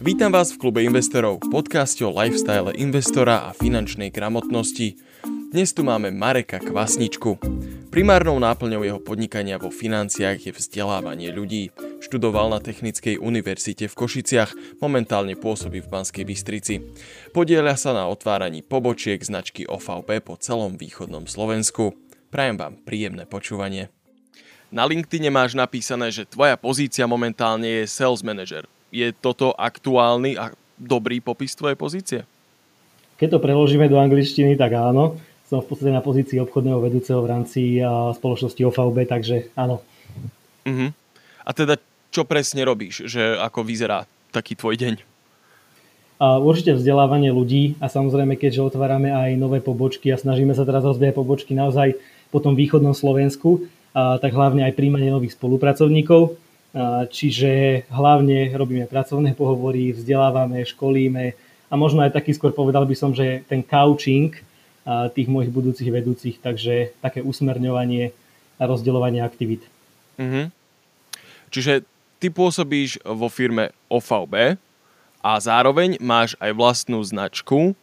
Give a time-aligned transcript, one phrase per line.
[0.00, 4.96] Vítam vás v klube investorov, podcaste o lifestyle investora a finančnej gramotnosti.
[5.52, 7.36] Dnes tu máme Mareka Kvasničku.
[7.92, 11.68] Primárnou náplňou jeho podnikania vo financiách je vzdelávanie ľudí.
[12.00, 16.80] Študoval na Technickej univerzite v Košiciach, momentálne pôsobí v Banskej Bystrici.
[17.36, 21.92] Podieľa sa na otváraní pobočiek značky OVP po celom východnom Slovensku.
[22.32, 23.92] Prajem vám príjemné počúvanie.
[24.72, 30.54] Na LinkedIn máš napísané, že tvoja pozícia momentálne je sales manager je toto aktuálny a
[30.78, 32.20] dobrý popis tvojej pozície?
[33.16, 35.18] Keď to preložíme do angličtiny, tak áno.
[35.50, 37.82] Som v podstate na pozícii obchodného vedúceho v rámci
[38.14, 39.82] spoločnosti OVB, takže áno.
[40.62, 40.90] Uh-huh.
[41.42, 41.74] A teda
[42.14, 43.06] čo presne robíš?
[43.10, 44.94] Že ako vyzerá taký tvoj deň?
[46.20, 50.84] A určite vzdelávanie ľudí a samozrejme, keďže otvárame aj nové pobočky a snažíme sa teraz
[50.84, 51.96] rozvíjať pobočky naozaj
[52.28, 56.38] po tom východnom Slovensku, a tak hlavne aj príjmanie nových spolupracovníkov.
[57.10, 61.34] Čiže hlavne robíme pracovné pohovory, vzdelávame, školíme
[61.66, 64.30] a možno aj taký skôr povedal by som, že ten coaching
[65.14, 68.14] tých mojich budúcich vedúcich, takže také usmerňovanie
[68.60, 69.66] a rozdeľovanie aktivít.
[70.18, 70.46] Mm-hmm.
[71.50, 71.82] Čiže
[72.22, 74.54] ty pôsobíš vo firme OVB
[75.20, 77.74] a zároveň máš aj vlastnú značku,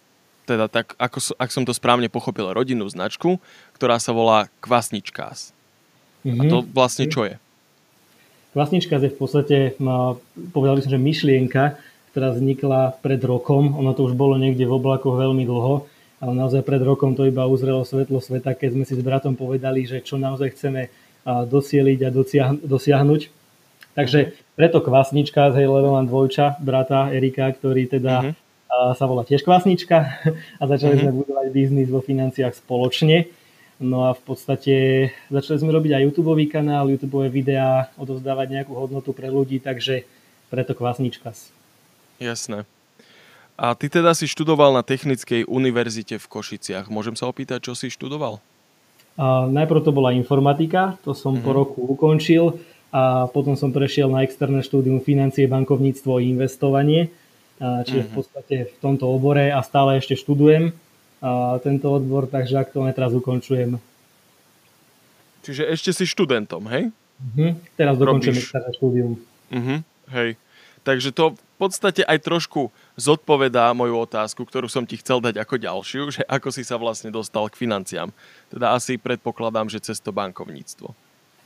[0.47, 3.35] teda tak, ako, ak som to správne pochopil, rodinnú značku,
[3.75, 5.51] ktorá sa volá Kvasničkás.
[6.23, 6.39] Mm-hmm.
[6.39, 6.67] A to mhm.
[6.71, 7.35] vlastne čo je?
[8.57, 9.57] Vlastnička je v podstate,
[10.49, 11.77] povedal by som, že myšlienka,
[12.09, 13.77] ktorá vznikla pred rokom.
[13.77, 15.85] Ono to už bolo niekde v oblakoch veľmi dlho,
[16.17, 19.85] ale naozaj pred rokom to iba uzrelo svetlo sveta, keď sme si s bratom povedali,
[19.85, 20.89] že čo naozaj chceme
[21.29, 22.09] dosieliť a
[22.65, 23.21] dosiahnuť.
[23.93, 28.97] Takže preto kvasnička, hej, lebo mám dvojča, brata Erika, ktorý teda uh-huh.
[28.97, 29.97] sa volá tiež kvasnička
[30.61, 31.13] a začali uh-huh.
[31.13, 33.29] sme budovať biznis vo financiách spoločne.
[33.77, 34.75] No a v podstate
[35.29, 40.01] začali sme robiť aj YouTube kanál, YouTube videá, odovzdávať nejakú hodnotu pre ľudí, takže
[40.49, 41.37] preto kvasnička.
[42.17, 42.65] Jasné.
[43.57, 46.89] A ty teda si študoval na Technickej univerzite v Košiciach.
[46.89, 48.41] Môžem sa opýtať, čo si študoval?
[49.17, 51.45] A najprv to bola informatika, to som mm-hmm.
[51.45, 51.57] po mhm.
[51.57, 52.57] roku ukončil
[52.89, 57.13] a potom som prešiel na externé štúdium financie, bankovníctvo a investovanie.
[57.57, 58.09] A čiže mm-hmm.
[58.09, 58.17] v mhm.
[58.17, 60.73] podstate v tomto obore a stále ešte študujem
[61.65, 63.81] tento odbor, takže aktuálne teraz ukončujem.
[65.41, 66.91] Čiže ešte si študentom, hej?
[67.17, 67.55] Uh-huh.
[67.73, 69.11] Teraz dokončujem externé štúdium.
[69.49, 69.79] Uh-huh.
[70.13, 70.37] Hej.
[70.85, 75.55] Takže to v podstate aj trošku zodpovedá moju otázku, ktorú som ti chcel dať ako
[75.59, 78.13] ďalšiu, že ako si sa vlastne dostal k financiám.
[78.47, 80.95] Teda asi predpokladám, že cez to bankovníctvo.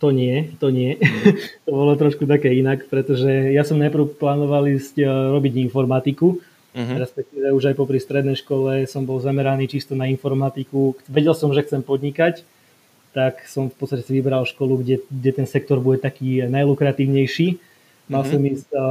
[0.01, 0.97] To nie, to nie.
[0.97, 1.31] Mhm.
[1.65, 6.97] to bolo trošku také inak, pretože ja som najprv plánoval ísť e, robiť informatiku, Uh-huh.
[6.97, 10.95] Respektíve už aj popri strednej škole som bol zameraný čisto na informatiku.
[11.11, 12.47] Vedel som, že chcem podnikať,
[13.11, 17.59] tak som v podstate si vybral školu, kde, kde ten sektor bude taký najlukratívnejší.
[18.07, 18.31] Mal uh-huh.
[18.31, 18.81] som ísť uh,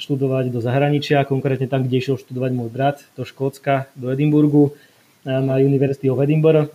[0.00, 4.72] študovať do zahraničia, konkrétne tam, kde išiel študovať môj brat, do Škótska, do Edinburgu,
[5.24, 6.72] na University of Edinburgh,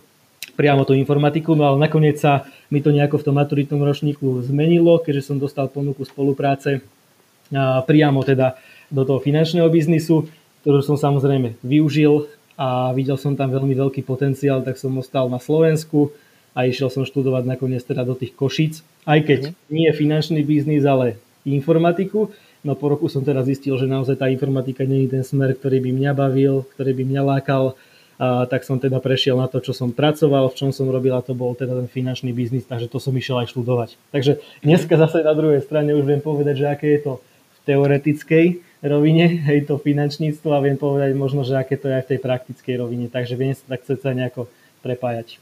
[0.54, 5.02] priamo tú informatiku, no ale nakoniec sa mi to nejako v tom maturitnom ročníku zmenilo,
[5.02, 8.54] keďže som dostal ponuku spolupráce uh, priamo teda
[8.90, 10.28] do toho finančného biznisu,
[10.62, 12.26] ktorú som samozrejme využil
[12.56, 16.10] a videl som tam veľmi veľký potenciál, tak som ostal na Slovensku
[16.56, 19.68] a išiel som študovať nakoniec teda do tých Košíc, aj keď mm-hmm.
[19.68, 22.32] nie je finančný biznis, ale informatiku.
[22.64, 25.78] No po roku som teda zistil, že naozaj tá informatika nie je ten smer, ktorý
[25.84, 27.78] by mňa bavil, ktorý by mňa lákal,
[28.16, 31.20] a tak som teda prešiel na to, čo som pracoval, v čom som robil a
[31.20, 34.00] to bol teda ten finančný biznis, takže to som išiel aj študovať.
[34.08, 38.46] Takže dneska zase na druhej strane už viem povedať, že aké je to v teoretickej
[38.84, 42.20] rovine, hej, to finančníctvo a viem povedať možno, že aké to je aj v tej
[42.20, 44.48] praktickej rovine, takže viem sa tak sa nejako
[44.84, 45.40] prepájať.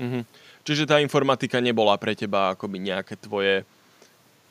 [0.00, 0.22] Mm-hmm.
[0.62, 3.66] Čiže tá informatika nebola pre teba akoby nejaké tvoje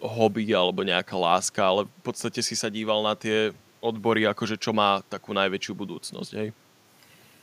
[0.02, 4.74] hobby alebo nejaká láska, ale v podstate si sa díval na tie odbory, akože čo
[4.74, 6.50] má takú najväčšiu budúcnosť, hej?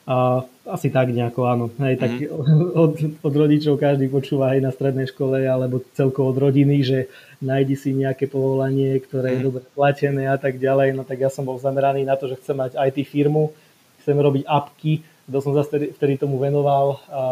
[0.08, 1.66] A, asi tak nejako, áno.
[1.84, 2.72] Hej, tak mm.
[2.72, 6.98] od, od rodičov každý počúva aj na strednej škole alebo celkovo od rodiny, že
[7.44, 9.46] nájdi si nejaké povolanie, ktoré je mm.
[9.46, 10.96] dobre platené a tak ďalej.
[10.96, 13.52] No tak ja som bol zameraný na to, že chcem mať IT firmu,
[14.00, 17.04] chcem robiť apky, to som zase vtedy, tomu venoval.
[17.12, 17.22] A,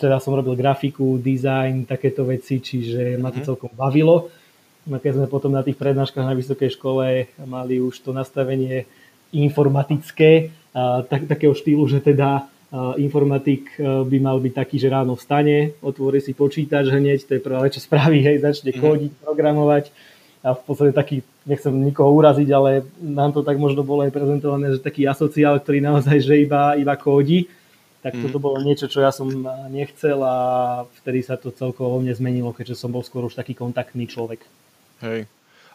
[0.00, 3.46] teda som robil grafiku, design, takéto veci, čiže ma to mm.
[3.52, 4.32] celkom bavilo.
[4.88, 8.88] No keď sme potom na tých prednáškach na vysokej škole mali už to nastavenie
[9.34, 10.54] informatické,
[11.08, 12.44] tak, takého štýlu, že teda
[13.00, 17.66] informatik by mal byť taký, že ráno vstane, otvorí si počítač hneď, to je prvé,
[17.72, 18.80] čo spraví, hej, začne mhm.
[18.82, 19.84] kódiť, programovať
[20.46, 24.70] a v podstate taký, nechcem nikoho uraziť, ale nám to tak možno bolo aj prezentované,
[24.70, 27.50] že taký asociál, ktorý naozaj, že iba, iba kódi,
[27.98, 28.22] tak mm.
[28.30, 29.26] toto bolo niečo, čo ja som
[29.66, 30.36] nechcel a
[31.02, 34.46] vtedy sa to celkovo vo mne zmenilo, keďže som bol skôr už taký kontaktný človek.
[35.02, 35.26] Hej.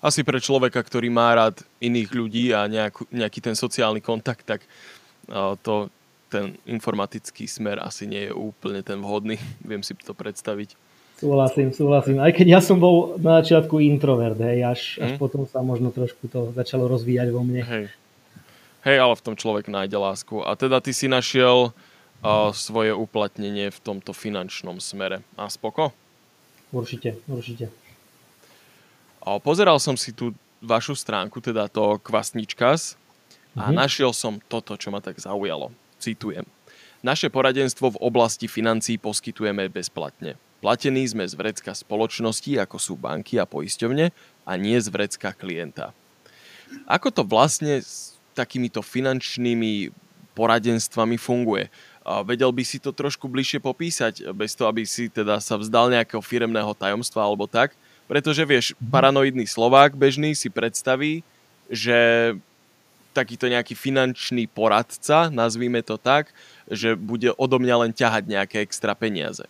[0.01, 4.65] Asi pre človeka, ktorý má rád iných ľudí a nejakú, nejaký ten sociálny kontakt, tak
[5.61, 5.93] to,
[6.31, 9.37] ten informatický smer asi nie je úplne ten vhodný.
[9.69, 10.73] Viem si to predstaviť.
[11.21, 12.17] Súhlasím, súhlasím.
[12.17, 15.03] Aj keď ja som bol na začiatku introvert, hej, až, mm.
[15.05, 15.19] až mhm.
[15.21, 17.61] potom sa možno trošku to začalo rozvíjať vo mne.
[17.61, 17.85] Hej.
[18.81, 20.41] hej, ale v tom človek nájde lásku.
[20.41, 21.69] A teda ty si našiel
[22.25, 25.21] uh, svoje uplatnenie v tomto finančnom smere.
[25.37, 25.93] A spoko?
[26.73, 27.69] Určite, určite.
[29.21, 32.97] A pozeral som si tu vašu stránku, teda to Kvasničkas
[33.53, 33.77] a mm-hmm.
[33.77, 35.73] našiel som toto, čo ma tak zaujalo.
[36.01, 36.45] Citujem.
[37.01, 40.37] Naše poradenstvo v oblasti financií poskytujeme bezplatne.
[40.61, 44.13] Platení sme z vrecka spoločnosti, ako sú banky a poisťovne,
[44.45, 45.93] a nie z vrecka klienta.
[46.85, 49.89] Ako to vlastne s takýmito finančnými
[50.37, 51.73] poradenstvami funguje?
[52.05, 55.89] A vedel by si to trošku bližšie popísať, bez toho, aby si teda sa vzdal
[55.89, 57.73] nejakého firemného tajomstva alebo tak?
[58.11, 58.91] Pretože vieš, mhm.
[58.91, 61.23] paranoidný Slovák bežný si predstaví,
[61.71, 62.35] že
[63.15, 66.35] takýto nejaký finančný poradca, nazvíme to tak,
[66.67, 69.47] že bude odo mňa len ťahať nejaké extra peniaze.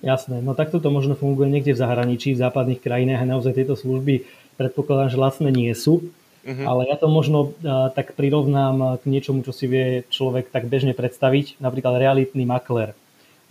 [0.00, 3.76] Jasné, no takto to možno funguje niekde v zahraničí, v západných krajinách a naozaj tieto
[3.76, 4.24] služby
[4.56, 6.08] predpokladám, že lacné nie sú.
[6.40, 6.64] Uh-huh.
[6.64, 10.96] Ale ja to možno uh, tak prirovnám k niečomu, čo si vie človek tak bežne
[10.96, 12.96] predstaviť, napríklad realitný makler.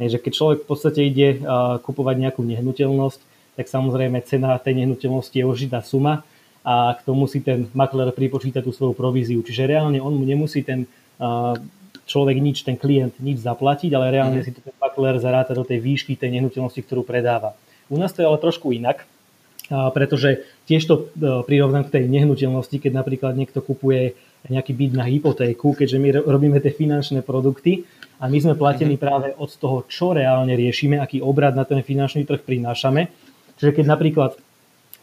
[0.01, 3.28] Je, že keď človek v podstate ide uh, kupovať nejakú nehnuteľnosť,
[3.59, 6.23] tak samozrejme cena tej nehnuteľnosti je určitá suma
[6.63, 9.43] a k tomu si ten makler pripočíta tú svoju províziu.
[9.43, 10.87] Čiže reálne on mu nemusí ten
[12.07, 14.45] človek nič, ten klient nič zaplatiť, ale reálne mm.
[14.47, 17.51] si to ten makler zaráta do tej výšky tej nehnuteľnosti, ktorú predáva.
[17.91, 19.03] U nás to je ale trošku inak,
[19.69, 21.01] pretože tiež to e,
[21.45, 24.17] prirovnám k tej nehnuteľnosti, keď napríklad niekto kupuje
[24.49, 27.85] nejaký byt na hypotéku, keďže my robíme tie finančné produkty
[28.17, 29.01] a my sme platení mm.
[29.01, 33.28] práve od toho, čo reálne riešime, aký obrad na ten finančný trh prinášame.
[33.59, 34.31] Čiže keď napríklad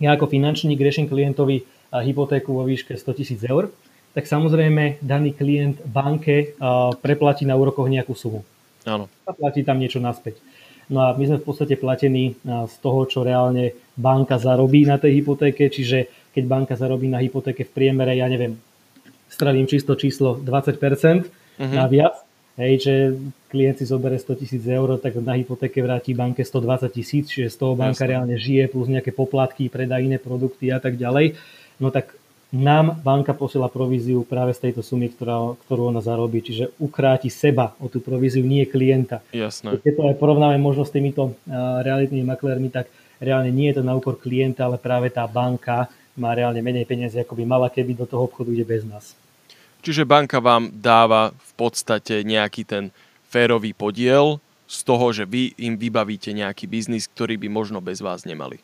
[0.01, 3.73] ja ako finančník riešim klientovi hypotéku vo výške 100 tisíc eur,
[4.17, 6.57] tak samozrejme daný klient banke
[7.05, 8.45] preplatí na úrokoch nejakú sumu.
[8.89, 9.13] Áno.
[9.29, 10.41] A platí tam niečo naspäť.
[10.87, 15.21] No a my sme v podstate platení z toho, čo reálne banka zarobí na tej
[15.21, 18.55] hypotéke, čiže keď banka zarobí na hypotéke v priemere, ja neviem,
[19.27, 21.75] stravím čisto číslo 20% uh-huh.
[21.75, 22.23] na viac,
[22.61, 22.95] hej, že
[23.47, 27.57] klient si zoberie 100 tisíc eur, tak na hypotéke vráti banke 120 tisíc, čiže z
[27.57, 28.11] toho banka Jasne.
[28.11, 31.39] reálne žije, plus nejaké poplatky, predá iné produkty a tak ďalej.
[31.79, 32.19] No tak
[32.55, 36.43] nám banka posiela províziu práve z tejto sumy, ktorá, ktorú ona zarobí.
[36.43, 39.23] Čiže ukráti seba o tú províziu, nie klienta.
[39.35, 39.79] Jasné.
[39.83, 41.35] Keď to aj porovnáme možno s týmito
[41.83, 42.87] realitnými maklérmi, tak
[43.19, 47.21] reálne nie je to na úkor klienta, ale práve tá banka má reálne menej peniazy,
[47.21, 49.13] ako by mala, keby do toho obchodu ide bez nás.
[49.85, 52.95] Čiže banka vám dáva v podstate nejaký ten
[53.31, 58.27] férový podiel z toho, že vy im vybavíte nejaký biznis, ktorý by možno bez vás
[58.27, 58.59] nemali.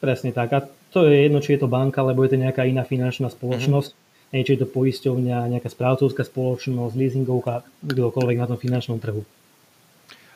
[0.00, 0.48] Presne tak.
[0.56, 3.90] A to je jedno, či je to banka, alebo je to nejaká iná finančná spoločnosť.
[3.92, 4.32] Mm-hmm.
[4.34, 9.22] Nie, či je to poisťovňa, nejaká správcovská spoločnosť, leasingovka, kdokoľvek na tom finančnom trhu.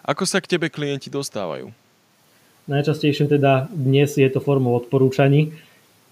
[0.07, 1.69] Ako sa k tebe klienti dostávajú?
[2.69, 5.57] Najčastejšie teda dnes je to formou odporúčaní,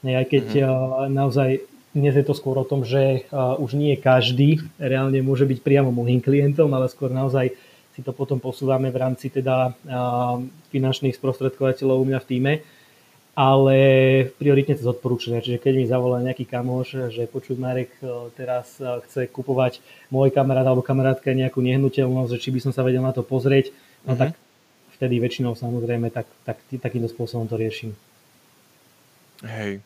[0.03, 1.13] aj keď mm-hmm.
[1.15, 1.63] naozaj
[1.97, 6.21] dnes je to skôr o tom, že už nie každý reálne môže byť priamo môjim
[6.21, 7.57] klientom, ale skôr naozaj
[7.97, 9.73] si to potom posúvame v rámci teda
[10.69, 12.53] finančných sprostredkovateľov u mňa v týme
[13.37, 13.77] ale
[14.41, 15.45] prioritne to odporúčania.
[15.45, 20.33] Čiže keď mi zavolá nejaký kamoš, že počuť Marek e, teraz e, chce kupovať môj
[20.33, 23.77] kamarát alebo kamarátka nejakú nehnuteľnosť, že či by som sa vedel na to pozrieť,
[24.09, 24.33] no uh-huh.
[24.33, 24.41] tak
[24.97, 27.93] vtedy väčšinou samozrejme tak, tak, takýmto spôsobom to riešim.
[29.45, 29.85] Hej.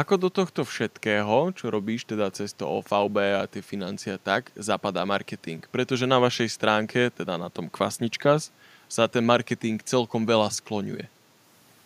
[0.00, 5.04] Ako do tohto všetkého, čo robíš teda cez to OVB a tie financie tak, zapadá
[5.04, 5.60] marketing?
[5.68, 8.48] Pretože na vašej stránke, teda na tom Kvasničkas,
[8.88, 11.04] sa ten marketing celkom veľa skloňuje.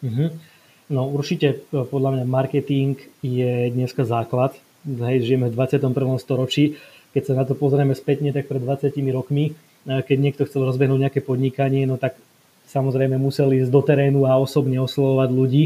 [0.07, 0.29] Mm-hmm.
[0.95, 4.55] No určite e, podľa mňa marketing je dneska základ.
[4.87, 5.91] Hej, žijeme v 21.
[6.23, 6.79] storočí.
[7.19, 9.53] Keď sa na to pozrieme spätne, tak pred 20 rokmi, e,
[9.91, 12.15] keď niekto chcel rozbehnúť nejaké podnikanie, no tak
[12.71, 15.65] samozrejme museli ísť do terénu a osobne oslovovať ľudí,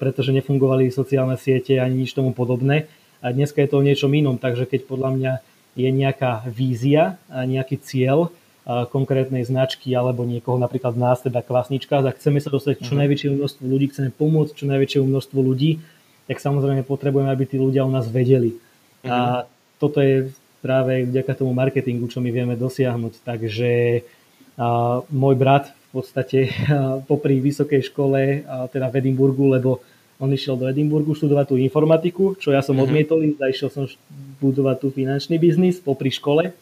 [0.00, 2.88] pretože nefungovali sociálne siete ani nič tomu podobné.
[3.24, 5.32] A dneska je to o niečom inom, takže keď podľa mňa
[5.74, 8.30] je nejaká vízia nejaký cieľ,
[8.64, 13.00] konkrétnej značky alebo niekoho, napríklad nás, teda kvasnička, ak chceme sa dostať čo mhm.
[13.04, 15.70] najväčšiemu množstvu ľudí, chceme pomôcť čo najväčšiemu množstvu ľudí,
[16.24, 18.56] tak samozrejme potrebujeme, aby tí ľudia o nás vedeli.
[19.04, 19.52] A mhm.
[19.76, 20.32] toto je
[20.64, 23.20] práve vďaka tomu marketingu, čo my vieme dosiahnuť.
[23.20, 24.00] Takže
[24.56, 26.50] a, môj brat v podstate
[27.10, 28.42] popri vysokej škole,
[28.74, 29.78] teda v Edimburgu, lebo
[30.18, 32.86] on išiel do Edimburgu študovať tú informatiku, čo ja som uh-huh.
[32.86, 33.86] odmietol, a išiel som
[34.42, 36.54] budovať tu finančný biznis popri škole.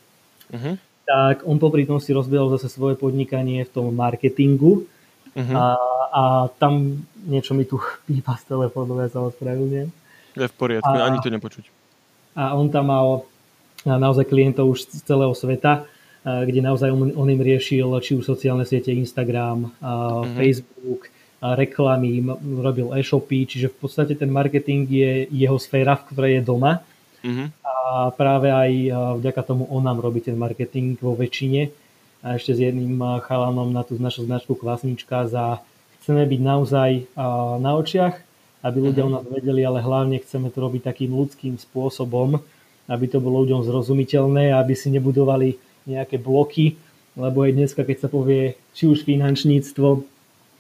[0.53, 4.87] Uh-huh tak on popri tom si rozbehol zase svoje podnikanie v tom marketingu
[5.35, 5.55] uh-huh.
[5.55, 5.65] a,
[6.09, 6.23] a
[6.57, 9.89] tam niečo mi tu pípa z telefónu, ja sa ospravedlňujem.
[10.33, 11.69] Je v poriadku, a, ani to nepočuť.
[12.33, 13.29] A on tam mal
[13.85, 15.85] naozaj klientov už z celého sveta,
[16.23, 20.39] kde naozaj on, on im riešil či už sociálne siete Instagram, mm-hmm.
[20.39, 21.11] Facebook,
[21.43, 22.23] reklamy,
[22.63, 26.87] robil e-shopy, čiže v podstate ten marketing je jeho sféra, v ktorej je doma.
[27.27, 27.49] Mm-hmm.
[27.67, 28.71] A práve aj
[29.19, 31.75] vďaka tomu on nám robí ten marketing vo väčšine.
[32.23, 35.59] A ešte s jedným chalanom na tú našu značku Kvasnička za
[35.99, 36.91] chceme byť naozaj
[37.59, 38.15] na očiach,
[38.63, 39.11] aby ľudia mm-hmm.
[39.11, 42.39] o nás vedeli, ale hlavne chceme to robiť takým ľudským spôsobom,
[42.87, 45.59] aby to bolo ľuďom zrozumiteľné, aby si nebudovali
[45.89, 46.79] nejaké bloky,
[47.19, 50.05] lebo aj dneska, keď sa povie či už finančníctvo,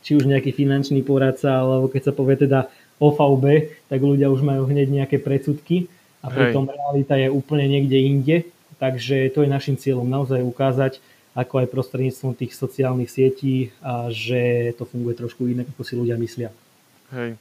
[0.02, 4.66] či už nejaký finančný poradca, alebo keď sa povie teda OVB, tak ľudia už majú
[4.68, 5.90] hneď nejaké predsudky
[6.22, 6.74] a pritom Hej.
[6.74, 8.36] realita je úplne niekde inde.
[8.82, 10.98] Takže to je našim cieľom naozaj ukázať,
[11.38, 16.18] ako aj prostredníctvom tých sociálnych sietí, a že to funguje trošku inak, ako si ľudia
[16.18, 16.50] myslia.
[17.14, 17.38] Hej.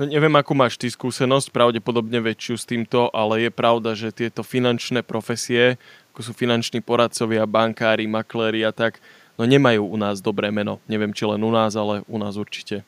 [0.00, 4.40] No neviem, akú máš ty skúsenosť, pravdepodobne väčšiu s týmto, ale je pravda, že tieto
[4.40, 5.76] finančné profesie,
[6.16, 8.96] ako sú finanční poradcovia, bankári, makléri a tak,
[9.36, 10.80] no nemajú u nás dobré meno.
[10.88, 12.80] Neviem, či len u nás, ale u nás určite.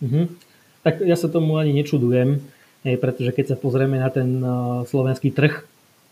[0.00, 0.24] Mm-hmm.
[0.88, 2.40] Tak ja sa tomu ani nečudujem,
[2.96, 5.52] pretože keď sa pozrieme na ten uh, slovenský trh,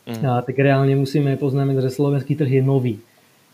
[0.05, 0.21] mm.
[0.21, 3.01] tak reálne musíme poznamenať, že slovenský trh je nový.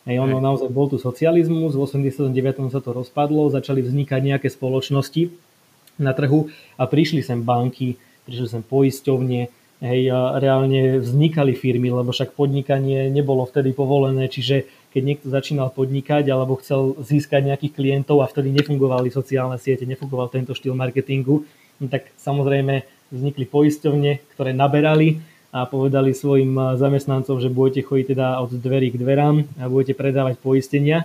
[0.03, 0.47] Hej, ono Hej.
[0.51, 2.75] naozaj bol tu socializmus, v 89.
[2.75, 5.52] sa to rozpadlo, začali vznikať nejaké spoločnosti
[5.99, 9.41] na trhu a prišli sem banky, prišli sem poisťovne,
[9.83, 15.73] hej, a reálne vznikali firmy, lebo však podnikanie nebolo vtedy povolené, čiže keď niekto začínal
[15.73, 21.43] podnikať alebo chcel získať nejakých klientov a vtedy nefungovali sociálne siete, nefungoval tento štýl marketingu,
[21.83, 25.21] no tak samozrejme vznikli poisťovne, ktoré naberali
[25.53, 30.41] a povedali svojim zamestnancom, že budete chodiť teda od dverí k dverám a budete predávať
[30.41, 31.05] poistenia.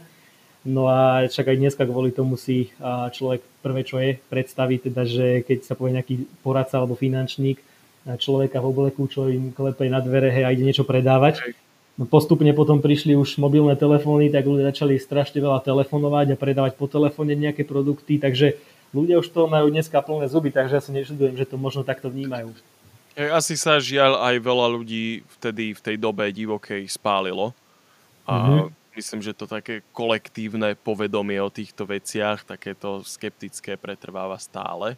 [0.67, 2.75] No a však aj dneska kvôli tomu si
[3.15, 7.63] človek prvé, čo je, predstaví teda, že keď sa povie nejaký poradca alebo finančník,
[8.19, 11.55] človeka v obleku, čo im klepe na dvere hej, a ide niečo predávať,
[11.97, 16.77] No postupne potom prišli už mobilné telefóny, tak ľudia začali strašne veľa telefonovať a predávať
[16.77, 18.53] po telefóne nejaké produkty, takže
[18.93, 22.13] ľudia už to majú dneska plné zuby, takže ja sa nečudujem, že to možno takto
[22.13, 22.53] vnímajú.
[23.17, 27.57] Asi sa žiaľ aj veľa ľudí vtedy v tej dobe divokej spálilo.
[28.29, 28.86] A mm-hmm.
[28.97, 34.97] Myslím, že to také kolektívne povedomie o týchto veciach, takéto skeptické pretrváva stále.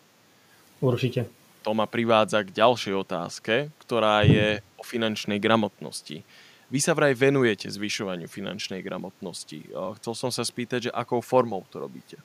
[0.79, 1.27] Určite.
[1.67, 6.23] To ma privádza k ďalšej otázke, ktorá je o finančnej gramotnosti.
[6.71, 9.67] Vy sa vraj venujete zvyšovaniu finančnej gramotnosti.
[9.73, 12.15] Chcel som sa spýtať, že akou formou to robíte?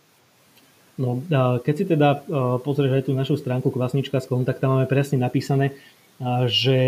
[0.94, 1.18] No,
[1.58, 2.22] keď si teda
[2.62, 5.74] pozrieš aj tú našu stránku Kvasnička.com, tak tam máme presne napísané,
[6.46, 6.78] že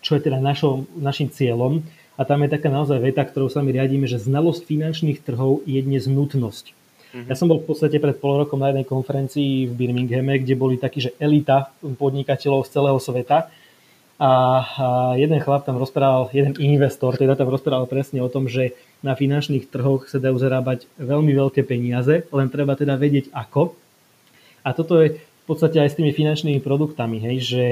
[0.00, 1.84] čo je teda našo, našim cieľom.
[2.20, 5.80] A tam je taká naozaj veta, ktorou sa my riadíme, že znalosť finančných trhov je
[5.80, 6.76] dnes nutnosť.
[6.76, 7.28] Mm-hmm.
[7.32, 10.76] Ja som bol v podstate pred pol rokom na jednej konferencii v Birminghame, kde boli
[10.76, 13.48] takí, že elita podnikateľov z celého sveta
[14.20, 14.30] a
[15.16, 19.72] jeden chlap tam rozprával, jeden investor teda tam rozprával presne o tom, že na finančných
[19.72, 23.72] trhoch sa dajú zarábať veľmi veľké peniaze, len treba teda vedieť ako.
[24.60, 27.64] A toto je v podstate aj s tými finančnými produktami, hej, že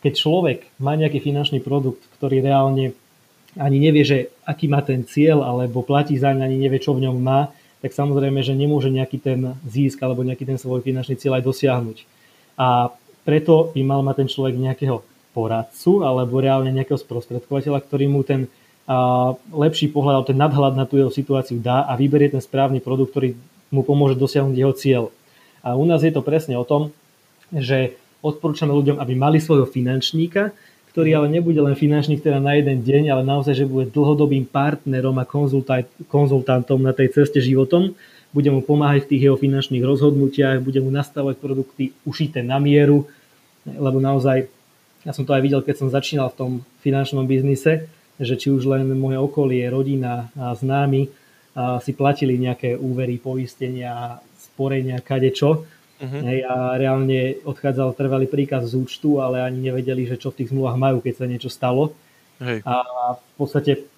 [0.00, 2.94] keď človek má nejaký finančný produkt, ktorý reálne
[3.58, 7.16] ani nevie, že aký má ten cieľ, alebo platí za ani nevie, čo v ňom
[7.18, 7.50] má,
[7.82, 11.96] tak samozrejme, že nemôže nejaký ten získ alebo nejaký ten svoj finančný cieľ aj dosiahnuť.
[12.56, 12.94] A
[13.26, 15.02] preto by mal mať ten človek nejakého
[15.36, 18.48] poradcu alebo reálne nejakého sprostredkovateľa, ktorý mu ten
[18.86, 23.12] a, lepší pohľad, ten nadhľad na tú jeho situáciu dá a vyberie ten správny produkt,
[23.12, 23.36] ktorý
[23.74, 25.04] mu pomôže dosiahnuť jeho cieľ.
[25.66, 26.94] A u nás je to presne o tom,
[27.50, 30.50] že odporúčame ľuďom, aby mali svojho finančníka,
[30.90, 35.20] ktorý ale nebude len finančník teda na jeden deň, ale naozaj, že bude dlhodobým partnerom
[35.20, 35.28] a
[36.08, 37.92] konzultantom na tej ceste životom,
[38.32, 43.04] bude mu pomáhať v tých jeho finančných rozhodnutiach, bude mu nastavovať produkty ušité na mieru,
[43.64, 44.48] lebo naozaj,
[45.04, 48.64] ja som to aj videl, keď som začínal v tom finančnom biznise, že či už
[48.64, 51.12] len moje okolie, rodina a známi
[51.56, 55.68] a si platili nejaké úvery, poistenia, sporenia, kadečo.
[55.96, 56.20] Uh-huh.
[56.28, 60.52] Hej, a reálne odchádzal trvalý príkaz z účtu, ale ani nevedeli, že čo v tých
[60.52, 61.96] zmluvách majú, keď sa niečo stalo.
[62.36, 62.60] Hej.
[62.68, 62.74] A
[63.16, 63.88] v podstate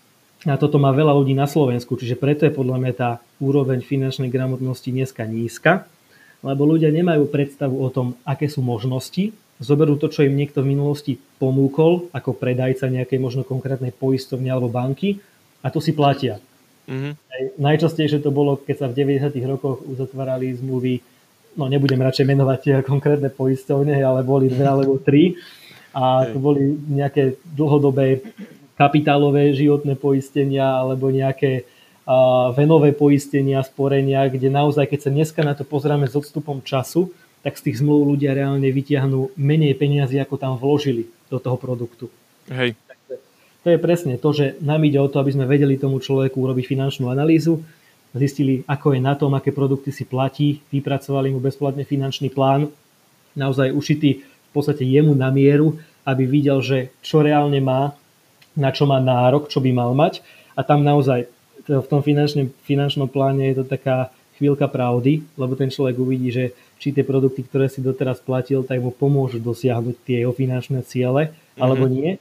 [0.46, 3.10] a toto má veľa ľudí na Slovensku, čiže preto je podľa mňa tá
[3.42, 5.90] úroveň finančnej gramotnosti dneska nízka,
[6.46, 10.78] lebo ľudia nemajú predstavu o tom, aké sú možnosti, zoberú to, čo im niekto v
[10.78, 15.18] minulosti ponúkol, ako predajca nejakej možno konkrétnej poistovne alebo banky
[15.58, 16.38] a to si platia.
[16.86, 17.58] Mm-hmm.
[17.58, 19.34] Najčastejšie to bolo, keď sa v 90.
[19.50, 21.02] rokoch uzatvárali zmluvy,
[21.54, 25.38] no nebudem radšej menovať tie konkrétne poistovne, ale boli dve alebo tri
[25.94, 28.20] a to boli nejaké dlhodobé
[28.78, 31.64] kapitálové životné poistenia alebo nejaké
[32.56, 37.12] venové poistenia, sporenia, kde naozaj, keď sa dneska na to pozrieme s odstupom času,
[37.44, 42.08] tak z tých zmluv ľudia reálne vytiahnú menej peniazy, ako tam vložili do toho produktu.
[42.48, 42.72] Hej.
[43.66, 46.64] To je presne to, že nám ide o to, aby sme vedeli tomu človeku urobiť
[46.64, 47.60] finančnú analýzu,
[48.16, 52.72] zistili, ako je na tom, aké produkty si platí, vypracovali mu bezplatne finančný plán,
[53.36, 55.76] naozaj ušitý v podstate jemu na mieru,
[56.08, 57.92] aby videl, že čo reálne má,
[58.56, 60.24] na čo má nárok, čo by mal mať.
[60.56, 61.28] A tam naozaj
[61.68, 64.08] v tom finančnom, finančnom pláne je to taká
[64.40, 66.44] chvíľka pravdy, lebo ten človek uvidí, že
[66.78, 71.28] či tie produkty, ktoré si doteraz platil, tak mu pomôžu dosiahnuť tie jeho finančné ciele,
[71.28, 71.60] mm-hmm.
[71.60, 72.16] alebo nie.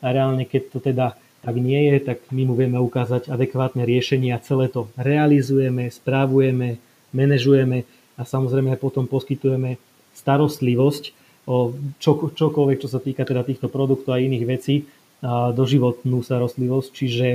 [0.00, 4.34] A reálne, keď to teda tak nie je, tak my mu vieme ukázať adekvátne riešenie
[4.34, 6.80] a celé to realizujeme, správujeme,
[7.12, 9.76] manažujeme a samozrejme potom poskytujeme
[10.16, 11.04] starostlivosť
[11.46, 14.82] o čo, čokoľvek, čo sa týka teda týchto produktov a iných vecí,
[15.22, 17.28] a doživotnú starostlivosť, čiže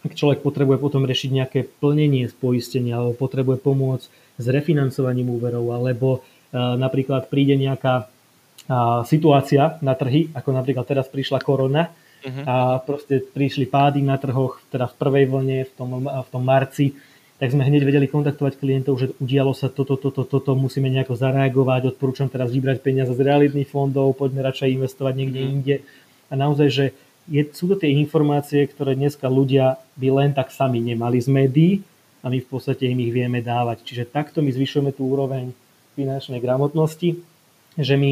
[0.00, 4.06] ak človek potrebuje potom riešiť nejaké plnenie z poistenia alebo potrebuje pomôcť
[4.40, 6.24] s refinancovaním úverov alebo
[6.56, 8.08] napríklad príde nejaká
[9.04, 12.44] situácia na trhy, ako napríklad teraz prišla korona uh-huh.
[12.46, 16.96] a proste prišli pády na trhoch, teda v prvej vlne, v tom, v tom marci,
[17.40, 21.96] tak sme hneď vedeli kontaktovať klientov, že udialo sa toto, toto, toto, musíme nejako zareagovať,
[21.96, 25.54] odporúčam teraz vybrať peniaze z realitných fondov, poďme radšej investovať niekde uh-huh.
[25.56, 25.76] inde.
[26.28, 26.84] A naozaj, že
[27.30, 31.72] je, sú to tie informácie, ktoré dneska ľudia by len tak sami nemali z médií
[32.20, 33.86] a my v podstate im ich vieme dávať.
[33.86, 35.54] Čiže takto my zvyšujeme tú úroveň
[35.96, 37.16] finančnej gramotnosti,
[37.78, 38.10] že my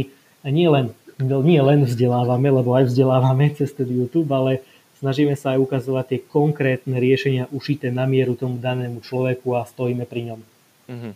[0.49, 4.63] nie len, nie len vzdelávame, lebo aj vzdelávame cez ten YouTube, ale
[5.03, 10.07] snažíme sa aj ukazovať tie konkrétne riešenia ušité na mieru tomu danému človeku a stojíme
[10.07, 10.41] pri ňom.
[10.89, 11.15] Mm-hmm.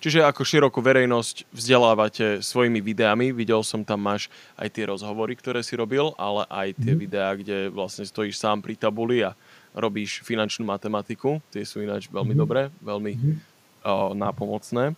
[0.00, 3.36] Čiže ako širokú verejnosť vzdelávate svojimi videami.
[3.36, 7.00] Videl som tam máš aj tie rozhovory, ktoré si robil, ale aj tie mm.
[7.04, 9.36] videá, kde vlastne stojíš sám pri tabuli a
[9.76, 11.44] robíš finančnú matematiku.
[11.52, 12.40] Tie sú ináč veľmi mm.
[12.40, 13.36] dobré, veľmi mm.
[13.84, 14.96] o, nápomocné.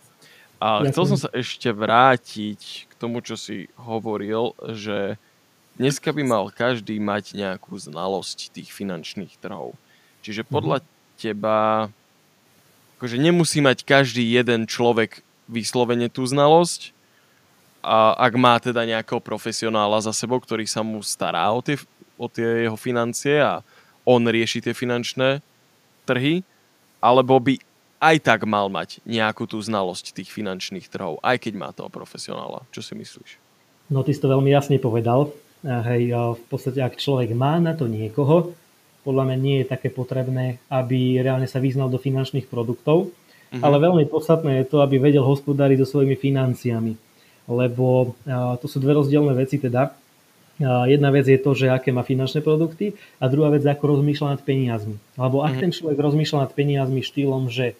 [0.63, 5.19] A ja chcel som sa ešte vrátiť k tomu, čo si hovoril, že
[5.75, 9.75] dneska by mal každý mať nejakú znalosť tých finančných trhov.
[10.23, 10.87] Čiže podľa mm.
[11.19, 11.91] teba
[12.95, 15.19] akože nemusí mať každý jeden človek
[15.51, 16.95] vyslovene tú znalosť,
[17.83, 21.75] a ak má teda nejakého profesionála za sebou, ktorý sa mu stará o tie,
[22.15, 23.59] o tie jeho financie a
[24.07, 25.43] on rieši tie finančné
[26.07, 26.47] trhy,
[27.03, 27.59] alebo by
[28.03, 32.67] aj tak mal mať nejakú tú znalosť tých finančných trhov, aj keď má toho profesionála.
[32.75, 33.31] Čo si myslíš?
[33.87, 35.31] No ty si to veľmi jasne povedal.
[35.63, 38.51] Hej, v podstate ak človek má na to niekoho,
[39.07, 43.63] podľa mňa nie je také potrebné, aby reálne sa vyznal do finančných produktov, mm-hmm.
[43.63, 46.99] ale veľmi podstatné je to, aby vedel hospodáriť so svojimi financiami,
[47.47, 48.15] lebo
[48.59, 49.95] to sú dve rozdielne veci teda.
[50.63, 54.41] Jedna vec je to, že aké má finančné produkty a druhá vec, ako rozmýšľa nad
[54.43, 54.99] peniazmi.
[55.15, 55.63] Lebo ak mm-hmm.
[55.63, 57.79] ten človek rozmýšľa nad peniazmi štýlom, že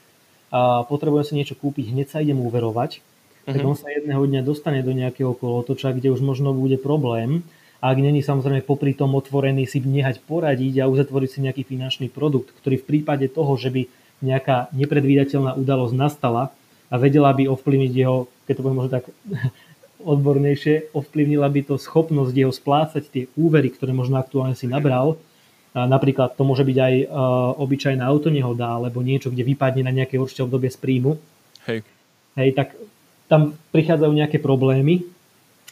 [0.85, 3.53] potrebuje si niečo kúpiť, hneď sa idem uverovať, mm-hmm.
[3.57, 3.69] tak mhm.
[3.69, 7.41] on sa jedného dňa dostane do nejakého kolotoča, kde už možno bude problém,
[7.83, 12.55] ak není samozrejme popri tom otvorený si nehať poradiť a uzatvoriť si nejaký finančný produkt,
[12.63, 13.91] ktorý v prípade toho, že by
[14.23, 16.55] nejaká nepredvídateľná udalosť nastala
[16.87, 19.05] a vedela by ovplyvniť jeho, keď to poviem možno tak
[20.15, 25.19] odbornejšie, ovplyvnila by to schopnosť jeho splácať tie úvery, ktoré možno aktuálne si nabral.
[25.73, 27.09] Napríklad to môže byť aj uh,
[27.57, 31.17] obyčajná autonehoda alebo niečo, kde vypadne na nejaké určité obdobie z príjmu.
[31.65, 31.81] Hej.
[32.37, 32.77] Hej, tak
[33.25, 35.01] tam prichádzajú nejaké problémy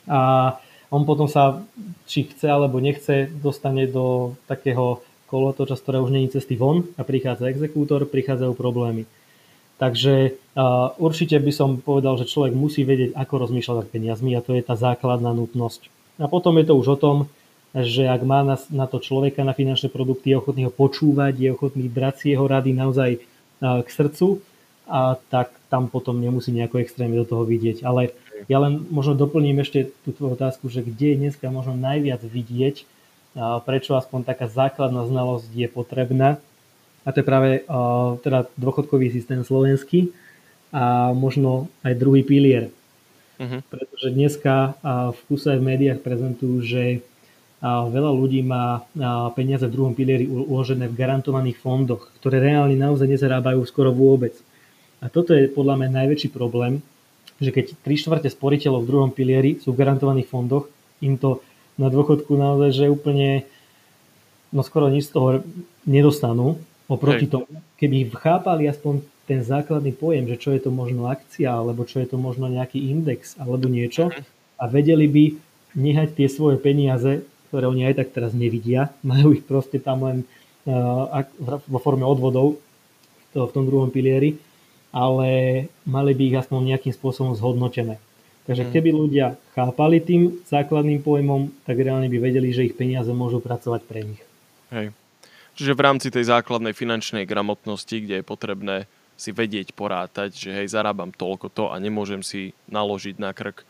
[0.09, 0.53] a
[0.89, 1.61] on potom sa,
[2.09, 7.05] či chce alebo nechce, dostane do takého kolotoča, z ktorého už není cesty von a
[7.05, 9.05] prichádza exekútor, prichádzajú problémy.
[9.77, 14.41] Takže uh, určite by som povedal, že človek musí vedieť, ako rozmýšľať nad peniazmi a
[14.41, 15.93] to je tá základná nutnosť.
[16.21, 17.17] A potom je to už o tom,
[17.71, 21.49] že ak má na, na to človeka, na finančné produkty, je ochotný ho počúvať, je
[21.55, 24.43] ochotný brať si jeho rady naozaj uh, k srdcu,
[24.91, 27.87] a tak tam potom nemusí nejako extrémne do toho vidieť.
[27.87, 28.11] Ale
[28.51, 32.83] ja len možno doplním ešte tú tvoju otázku, že kde je dneska možno najviac vidieť,
[33.63, 36.43] prečo aspoň taká základná znalosť je potrebná.
[37.07, 37.63] A to je práve
[38.19, 40.11] teda dôchodkový systém slovenský
[40.75, 42.67] a možno aj druhý pilier.
[43.39, 43.63] Uh-huh.
[43.71, 44.75] Pretože dneska
[45.15, 46.99] v kuse v médiách prezentujú, že
[47.61, 48.81] veľa ľudí má
[49.37, 54.33] peniaze v druhom pilieri uložené v garantovaných fondoch, ktoré reálne naozaj nezarábajú skoro vôbec.
[55.01, 56.81] A toto je podľa mňa najväčší problém,
[57.41, 60.69] že keď 3 štvrte sporiteľov v druhom pilieri sú v garantovaných fondoch,
[61.01, 61.41] im to
[61.77, 63.45] na dôchodku naozaj, že úplne
[64.53, 65.29] no skoro nič z toho
[65.85, 66.61] nedostanú.
[66.91, 67.31] Oproti Hej.
[67.31, 67.47] tomu,
[67.79, 72.11] keby chápali aspoň ten základný pojem, že čo je to možno akcia, alebo čo je
[72.11, 74.27] to možno nejaký index, alebo niečo, mhm.
[74.59, 75.23] a vedeli by
[75.71, 80.17] nehať tie svoje peniaze, ktoré oni aj tak teraz nevidia, majú ich proste tam len
[80.65, 81.27] uh,
[81.67, 82.55] vo forme odvodov
[83.35, 84.39] to v tom druhom pilieri,
[84.91, 85.29] ale
[85.87, 87.99] mali by ich aspoň nejakým spôsobom zhodnotené.
[88.47, 88.71] Takže mhm.
[88.73, 93.81] keby ľudia chápali tým základným pojmom, tak reálne by vedeli, že ich peniaze môžu pracovať
[93.85, 94.21] pre nich.
[94.73, 94.95] Hej.
[95.55, 98.77] Čiže v rámci tej základnej finančnej gramotnosti, kde je potrebné
[99.19, 103.61] si vedieť porátať, že hej, zarábam toľko to a nemôžem si naložiť na krk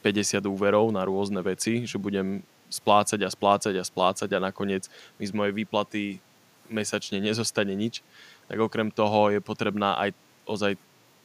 [0.00, 5.24] 50 úverov na rôzne veci, že budem splácať a splácať a splácať a nakoniec mi
[5.24, 6.20] z mojej výplaty
[6.68, 8.04] mesačne nezostane nič,
[8.48, 10.12] tak okrem toho je potrebná aj
[10.44, 10.76] ozaj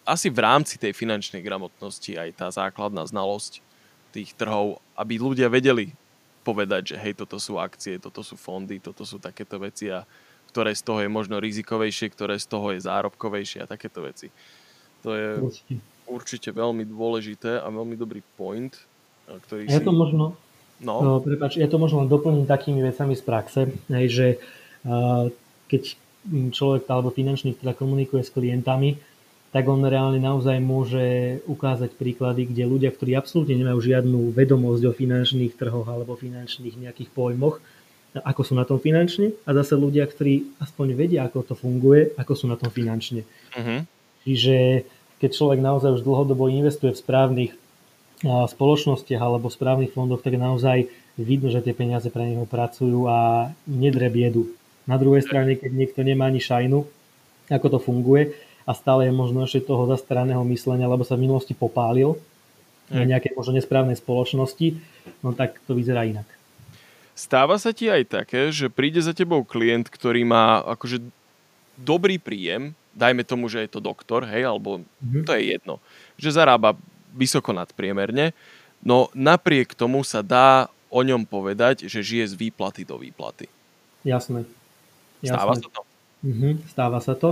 [0.03, 3.63] asi v rámci tej finančnej gramotnosti aj tá základná znalosť
[4.11, 5.95] tých trhov, aby ľudia vedeli
[6.43, 10.03] povedať, že hej, toto sú akcie, toto sú fondy, toto sú takéto veci a
[10.51, 14.27] ktoré z toho je možno rizikovejšie, ktoré z toho je zárobkovejšie a takéto veci.
[15.01, 15.27] To je
[16.05, 18.75] určite, veľmi dôležité a veľmi dobrý point,
[19.25, 19.87] ktorý ja si...
[19.87, 20.35] to možno,
[20.81, 20.95] no.
[21.03, 24.27] No, prepáč, ja to možno doplním takými vecami z praxe, hej, že
[24.87, 25.29] uh,
[25.69, 25.99] keď
[26.55, 28.95] človek alebo finančník teda komunikuje s klientami,
[29.53, 34.97] tak on reálne naozaj môže ukázať príklady, kde ľudia, ktorí absolútne nemajú žiadnu vedomosť o
[34.97, 37.61] finančných trhoch alebo finančných nejakých pojmoch,
[38.17, 42.33] ako sú na tom finančne a zase ľudia, ktorí aspoň vedia, ako to funguje, ako
[42.33, 43.25] sú na tom finančne.
[43.53, 43.85] Uh-huh.
[44.25, 44.89] Čiže
[45.21, 47.53] keď človek naozaj už dlhodobo investuje v správnych
[48.23, 50.87] spoločnostiach alebo správnych fondoch, tak naozaj
[51.19, 54.49] vidno, že tie peniaze pre neho pracujú a nedre biedu.
[54.87, 56.83] Na druhej strane, keď niekto nemá ani šajnu,
[57.51, 61.51] ako to funguje a stále je možno ešte toho zastaraného myslenia, lebo sa v minulosti
[61.51, 62.15] popálil
[62.91, 64.75] na nejakej možno nesprávnej spoločnosti,
[65.23, 66.27] no tak to vyzerá inak.
[67.13, 70.99] Stáva sa ti aj také, že príde za tebou klient, ktorý má akože
[71.77, 75.23] dobrý príjem, dajme tomu, že je to doktor, hej, alebo mm-hmm.
[75.25, 75.75] to je jedno,
[76.17, 76.77] že zarába
[77.13, 78.33] vysoko nadpriemerne,
[78.81, 83.49] no napriek tomu sa dá o ňom povedať, že žije z výplaty do výplaty.
[84.05, 84.45] Jasné.
[85.23, 85.33] Jasné.
[85.33, 85.81] Stáva sa to?
[86.21, 87.29] Mm-hmm, stáva sa to.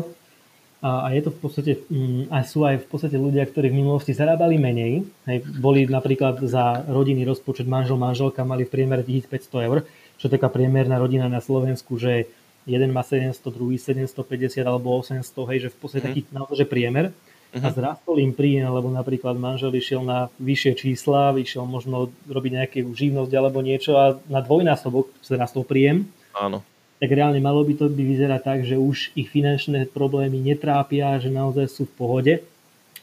[0.82, 3.86] A, a je to v podstate, mm, a sú aj v podstate ľudia, ktorí v
[3.86, 5.06] minulosti zarábali menej.
[5.30, 9.86] Hej, boli napríklad za rodinný rozpočet manžel, manželka mali v priemere 1500 eur,
[10.18, 12.26] čo je taká priemerná rodina na Slovensku, že
[12.66, 15.22] jeden má 700, druhý 750 alebo 800,
[15.54, 16.10] hej, že v podstate mm.
[16.10, 17.14] taký naozaj priemer.
[17.52, 17.68] Uh-huh.
[17.68, 17.76] A mhm.
[17.76, 23.32] zrastol im príjem, lebo napríklad manžel išiel na vyššie čísla, vyšiel možno robiť nejakú živnosť
[23.36, 26.08] alebo niečo a na dvojnásobok zrastol príjem.
[26.32, 26.64] Áno
[27.02, 31.34] tak reálne malo by to by vyzerať tak, že už ich finančné problémy netrápia, že
[31.34, 32.34] naozaj sú v pohode.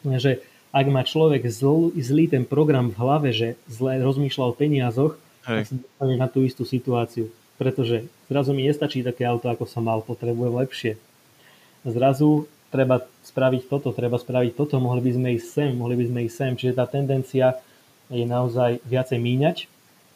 [0.07, 0.39] Že
[0.71, 5.19] ak má človek zl, zlý ten program v hlave, že zle rozmýšľa o peniazoch,
[5.51, 5.51] Hej.
[5.51, 7.27] tak sa dostane na tú istú situáciu.
[7.59, 10.93] Pretože zrazu mi nestačí také auto, ako som mal, potrebujem lepšie.
[11.83, 16.18] Zrazu treba spraviť toto, treba spraviť toto, mohli by sme ísť sem, mohli by sme
[16.28, 16.52] ísť sem.
[16.57, 17.57] Čiže tá tendencia
[18.09, 19.57] je naozaj viacej míňať,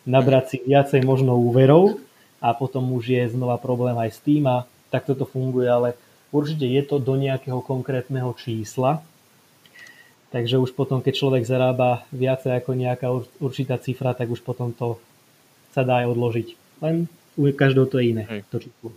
[0.08, 2.00] nabrať si viacej možno úverov,
[2.42, 5.94] a potom už je znova problém aj s tým a takto to funguje, ale
[6.34, 8.98] určite je to do nejakého konkrétneho čísla,
[10.34, 14.98] takže už potom, keď človek zarába viacej ako nejaká určitá cifra, tak už potom to
[15.70, 16.48] sa dá aj odložiť.
[16.82, 17.06] Len
[17.38, 18.40] u každého to je iné, Hej.
[18.50, 18.90] to číslo.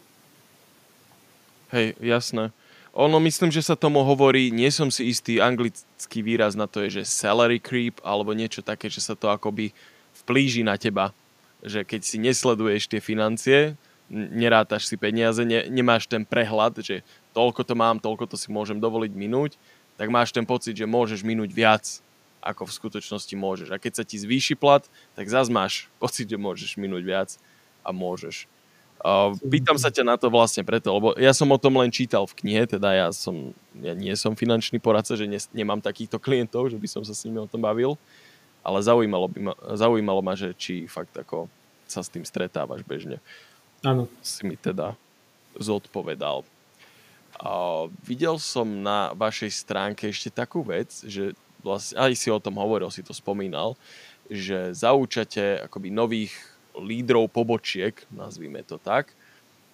[1.69, 2.49] Hej, jasné.
[2.95, 7.03] Ono, myslím, že sa tomu hovorí, nie som si istý, anglický výraz na to je,
[7.03, 9.75] že salary creep, alebo niečo také, že sa to akoby
[10.23, 11.11] vplíži na teba
[11.65, 13.73] že keď si nesleduješ tie financie,
[14.07, 17.01] nerátaš si peniaze, ne, nemáš ten prehľad, že
[17.33, 19.57] toľko to mám, toľko to si môžem dovoliť minúť,
[19.97, 21.83] tak máš ten pocit, že môžeš minúť viac,
[22.45, 23.73] ako v skutočnosti môžeš.
[23.73, 24.85] A keď sa ti zvýši plat,
[25.17, 27.29] tak zase máš pocit, že môžeš minúť viac
[27.81, 28.45] a môžeš.
[29.05, 32.25] Uh, pýtam sa ťa na to vlastne preto, lebo ja som o tom len čítal
[32.25, 36.73] v knihe, teda ja, som, ja nie som finančný poradca, že ne, nemám takýchto klientov,
[36.73, 38.01] že by som sa s nimi o tom bavil,
[38.65, 41.45] ale zaujímalo, by ma, zaujímalo ma, že či fakt ako
[41.85, 43.21] sa s tým stretávaš bežne.
[43.85, 44.09] Áno.
[44.25, 44.97] Si mi teda
[45.53, 46.41] zodpovedal.
[47.37, 52.57] A videl som na vašej stránke ešte takú vec, že vlastne, aj si o tom
[52.57, 53.77] hovoril, si to spomínal,
[54.33, 56.33] že zaučate akoby nových
[56.79, 59.11] lídrov pobočiek, nazvime to tak.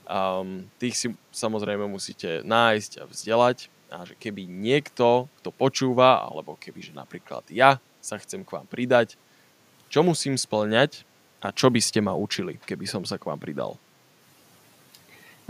[0.09, 3.57] Um, tých si samozrejme musíte nájsť a vzdelať
[3.91, 8.67] a že keby niekto, kto počúva, alebo keby, že napríklad ja sa chcem k vám
[8.67, 9.15] pridať,
[9.91, 11.03] čo musím splňať
[11.43, 13.75] a čo by ste ma učili, keby som sa k vám pridal?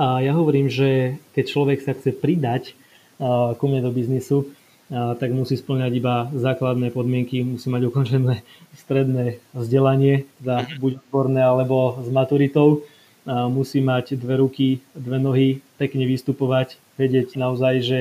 [0.01, 2.73] A ja hovorím, že keď človek sa chce pridať
[3.21, 4.49] uh, ku mne do biznisu,
[4.91, 8.43] tak musí splňať iba základné podmienky, musí mať ukončené
[8.75, 12.83] stredné vzdelanie, teda buď odborné alebo s maturitou,
[13.25, 15.49] musí mať dve ruky, dve nohy,
[15.79, 17.99] pekne vystupovať, vedieť naozaj, že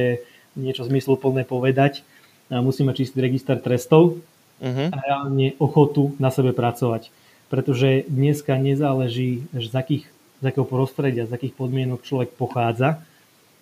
[0.58, 2.02] niečo zmysluplné povedať,
[2.50, 4.18] musí mať čistý register trestov,
[4.60, 4.88] uh-huh.
[4.92, 7.08] a reálne ochotu na sebe pracovať.
[7.50, 10.04] Pretože dneska nezáleží, z akých,
[10.38, 13.02] z akého prostredia, z akých podmienok človek pochádza,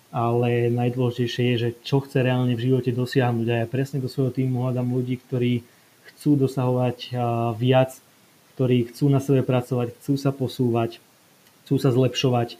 [0.08, 3.46] ale najdôležitejšie je, že čo chce reálne v živote dosiahnuť.
[3.52, 5.60] A ja presne do svojho týmu hľadám ľudí, ktorí
[6.12, 7.12] chcú dosahovať
[7.60, 7.92] viac,
[8.56, 10.98] ktorí chcú na sebe pracovať, chcú sa posúvať,
[11.62, 12.58] chcú sa zlepšovať,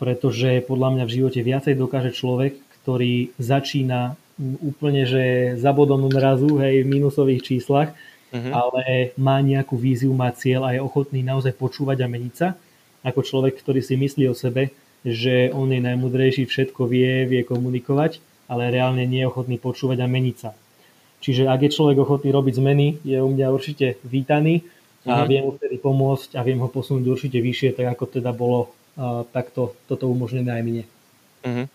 [0.00, 4.18] pretože podľa mňa v živote viacej dokáže človek, ktorý začína
[4.64, 7.94] úplne, že za bodom mrazu, hej, v minusových číslach,
[8.34, 8.52] uh-huh.
[8.52, 8.82] ale
[9.16, 12.58] má nejakú víziu, má cieľ a je ochotný naozaj počúvať a meniť sa,
[13.06, 14.74] ako človek, ktorý si myslí o sebe,
[15.06, 18.18] že on je najmudrejší, všetko vie, vie komunikovať,
[18.50, 20.50] ale reálne nie je ochotný počúvať a meniť sa.
[21.22, 24.66] Čiže ak je človek ochotný robiť zmeny, je u mňa určite vítaný
[25.06, 25.30] a mm-hmm.
[25.30, 28.74] viem mu vtedy pomôcť a viem ho posunúť určite vyššie, tak ako teda bolo
[29.30, 30.84] takto toto umožnené aj mne.
[31.46, 31.66] Mm-hmm.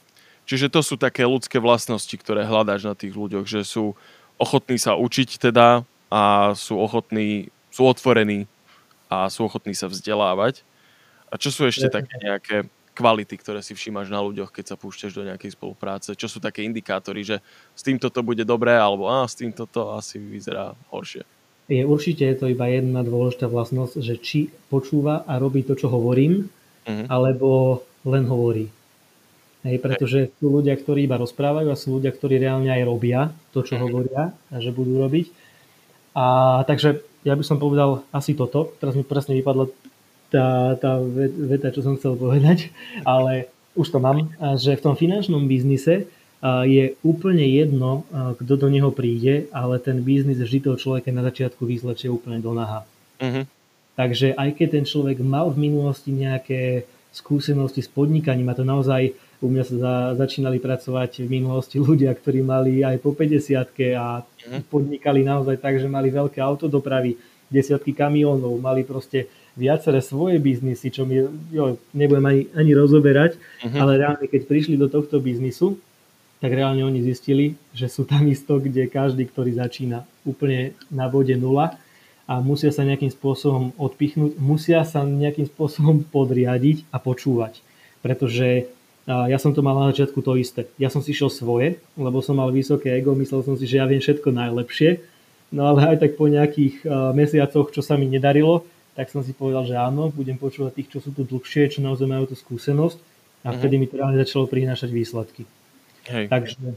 [0.44, 3.96] Čiže to sú také ľudské vlastnosti, ktoré hľadáš na tých ľuďoch, že sú
[4.36, 8.52] ochotní sa učiť teda a sú ochotní, sú otvorení
[9.08, 10.68] a sú ochotní sa vzdelávať.
[11.32, 15.16] A čo sú ešte také nejaké kvality, ktoré si všímaš na ľuďoch, keď sa púšťaš
[15.16, 16.14] do nejakej spolupráce?
[16.14, 17.38] Čo sú také indikátory, že
[17.76, 21.24] s týmto to bude dobré, alebo a, s týmto to asi vyzerá horšie?
[21.72, 25.88] Je určite je to iba jedna dôležitá vlastnosť, že či počúva a robí to, čo
[25.88, 26.52] hovorím,
[26.84, 27.08] uh-huh.
[27.08, 28.68] alebo len hovorí.
[29.62, 33.64] Hej, pretože sú ľudia, ktorí iba rozprávajú a sú ľudia, ktorí reálne aj robia to,
[33.64, 33.88] čo uh-huh.
[33.88, 35.32] hovoria a že budú robiť.
[36.18, 36.26] A
[36.68, 38.74] takže ja by som povedal asi toto.
[38.82, 39.70] Teraz mi presne vypadla
[40.32, 40.98] tá, tá
[41.52, 42.72] veta, čo som chcel povedať,
[43.04, 46.08] ale už to mám, že v tom finančnom biznise
[46.66, 51.62] je úplne jedno, kto do neho príde, ale ten biznis vždy toho človeka na začiatku
[51.68, 52.82] vyzlečie úplne do naha.
[53.22, 53.46] Uh-huh.
[53.94, 59.14] Takže aj keď ten človek mal v minulosti nejaké skúsenosti s podnikaním a to naozaj
[59.42, 63.62] u mňa sa za, začínali pracovať v minulosti ľudia, ktorí mali aj po 50
[63.94, 64.62] a uh-huh.
[64.66, 69.28] podnikali naozaj tak, že mali veľké autodopravy, desiatky kamiónov, mali proste
[69.60, 71.20] viaceré svoje biznisy, čo mi
[71.52, 73.78] jo, nebudem ani, ani rozoberať, uh-huh.
[73.84, 75.76] ale reálne keď prišli do tohto biznisu,
[76.40, 81.36] tak reálne oni zistili, že sú tam isto, kde každý, ktorý začína úplne na bode
[81.38, 81.78] nula
[82.26, 87.60] a musia sa nejakým spôsobom odpichnúť, musia sa nejakým spôsobom podriadiť a počúvať.
[88.02, 88.72] Pretože
[89.06, 90.66] ja som to mal na začiatku to isté.
[90.80, 93.86] Ja som si šiel svoje, lebo som mal vysoké ego, myslel som si, že ja
[93.86, 95.04] viem všetko najlepšie,
[95.52, 96.84] no ale aj tak po nejakých
[97.16, 98.64] mesiacoch, čo sa mi nedarilo,
[98.96, 102.08] tak som si povedal, že áno, budem počúvať tých, čo sú tu dlhšie, čo naozaj
[102.08, 103.04] majú tú skúsenosť a
[103.52, 103.58] uh-huh.
[103.60, 105.48] vtedy mi to reálne začalo prinášať výsledky.
[106.12, 106.28] Hej.
[106.28, 106.76] Takže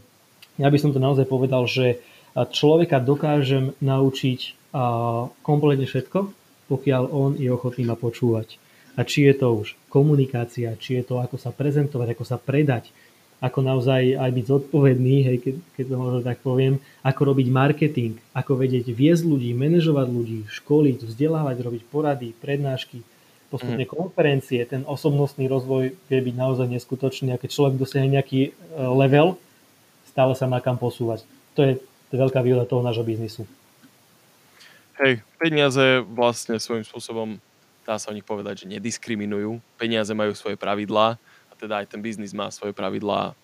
[0.63, 1.99] ja by som to naozaj povedal, že
[2.35, 4.71] človeka dokážem naučiť
[5.43, 6.19] kompletne všetko,
[6.71, 8.59] pokiaľ on je ochotný ma počúvať.
[8.95, 12.95] A či je to už komunikácia, či je to ako sa prezentovať, ako sa predať,
[13.45, 18.17] ako naozaj aj byť zodpovedný, hej, keď, keď to možno tak poviem, ako robiť marketing,
[18.33, 23.05] ako vedieť viesť ľudí, manažovať ľudí, školiť, vzdelávať, robiť porady, prednášky,
[23.53, 23.93] postupne mm.
[23.93, 29.37] konferencie, ten osobnostný rozvoj vie byť naozaj neskutočný a keď človek dosiahne nejaký e, level,
[30.09, 31.29] stále sa má kam posúvať.
[31.61, 31.77] To je,
[32.09, 33.45] to je veľká výhoda toho nášho biznisu.
[35.05, 37.37] Hej, peniaze vlastne svojím spôsobom,
[37.85, 39.61] dá sa o nich povedať, že nediskriminujú.
[39.77, 41.21] Peniaze majú svoje pravidlá
[41.65, 43.37] teda aj ten biznis má svoje pravidlá a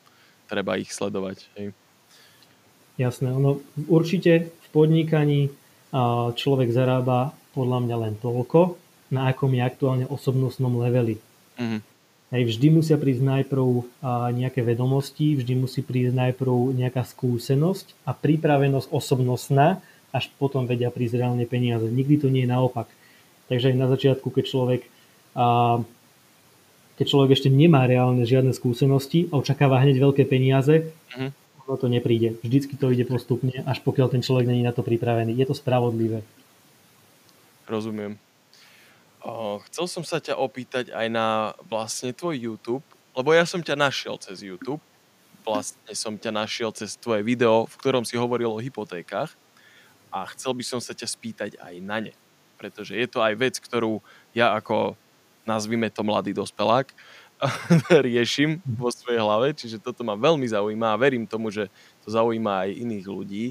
[0.44, 1.48] treba ich sledovať.
[1.56, 1.72] Hej.
[3.00, 5.48] Jasné, ono určite v podnikaní
[6.36, 8.76] človek zarába podľa mňa len toľko,
[9.10, 11.18] na akom je aktuálne osobnostnom leveli.
[11.58, 11.80] Mm-hmm.
[12.30, 13.66] Hej, vždy musia prísť najprv
[14.38, 19.82] nejaké vedomosti, vždy musí prísť najprv nejaká skúsenosť a pripravenosť osobnostná,
[20.14, 21.90] až potom vedia prísť reálne peniaze.
[21.90, 22.86] Nikdy to nie je naopak.
[23.50, 24.86] Takže aj na začiatku, keď človek
[25.34, 25.82] a,
[27.00, 31.32] keď človek ešte nemá reálne žiadne skúsenosti a očakáva hneď veľké peniaze, uh-huh.
[31.64, 32.36] ono to nepríde.
[32.44, 35.32] Vždycky to ide postupne, až pokiaľ ten človek není na to pripravený.
[35.32, 36.20] Je to spravodlivé.
[37.64, 38.20] Rozumiem.
[39.24, 42.84] O, chcel som sa ťa opýtať aj na vlastne tvoj YouTube,
[43.16, 44.84] lebo ja som ťa našiel cez YouTube.
[45.40, 49.32] Vlastne som ťa našiel cez tvoje video, v ktorom si hovoril o hypotékach
[50.12, 52.14] a chcel by som sa ťa spýtať aj na ne.
[52.60, 54.04] Pretože je to aj vec, ktorú
[54.36, 55.00] ja ako
[55.48, 56.92] nazvime to mladý dospelák,
[58.06, 61.72] riešim vo svojej hlave, čiže toto ma veľmi zaujíma a verím tomu, že
[62.04, 63.46] to zaujíma aj iných ľudí.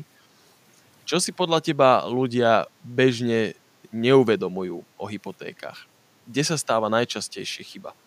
[1.10, 3.58] Čo si podľa teba ľudia bežne
[3.90, 5.90] neuvedomujú o hypotékach?
[6.30, 7.98] Kde sa stáva najčastejšie chyba?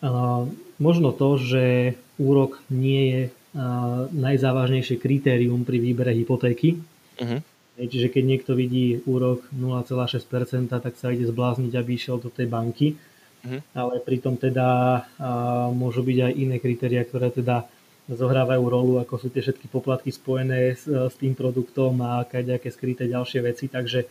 [0.00, 0.48] Uh,
[0.80, 6.80] možno to, že úrok nie je uh, najzávažnejšie kritérium pri výbere hypotéky.
[7.20, 7.44] Uh-huh.
[7.72, 13.00] Čiže keď niekto vidí úrok 0,6%, tak sa ide zblázniť, aby išiel do tej banky.
[13.42, 13.58] Uh-huh.
[13.72, 14.96] Ale pritom teda a,
[15.72, 17.66] môžu byť aj iné kritéria, ktoré teda
[18.12, 23.08] zohrávajú rolu, ako sú tie všetky poplatky spojené s, s tým produktom a nejaké skryté
[23.08, 23.66] ďalšie veci.
[23.72, 24.04] Takže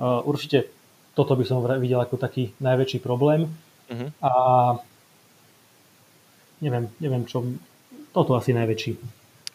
[0.00, 0.72] a, určite
[1.14, 3.46] toto by som videl ako taký najväčší problém.
[3.92, 4.10] Uh-huh.
[4.24, 4.32] A
[6.64, 7.44] neviem, neviem čo,
[8.16, 8.96] toto asi najväčší.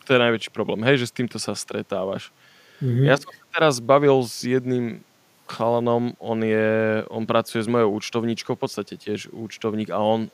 [0.06, 2.30] To je najväčší problém, hej, že s týmto sa stretávaš.
[2.80, 3.06] Mm-hmm.
[3.06, 5.04] Ja som sa teraz bavil s jedným
[5.50, 10.30] chalanom, on, je, on pracuje s mojou účtovníčkou, v podstate tiež účtovník a on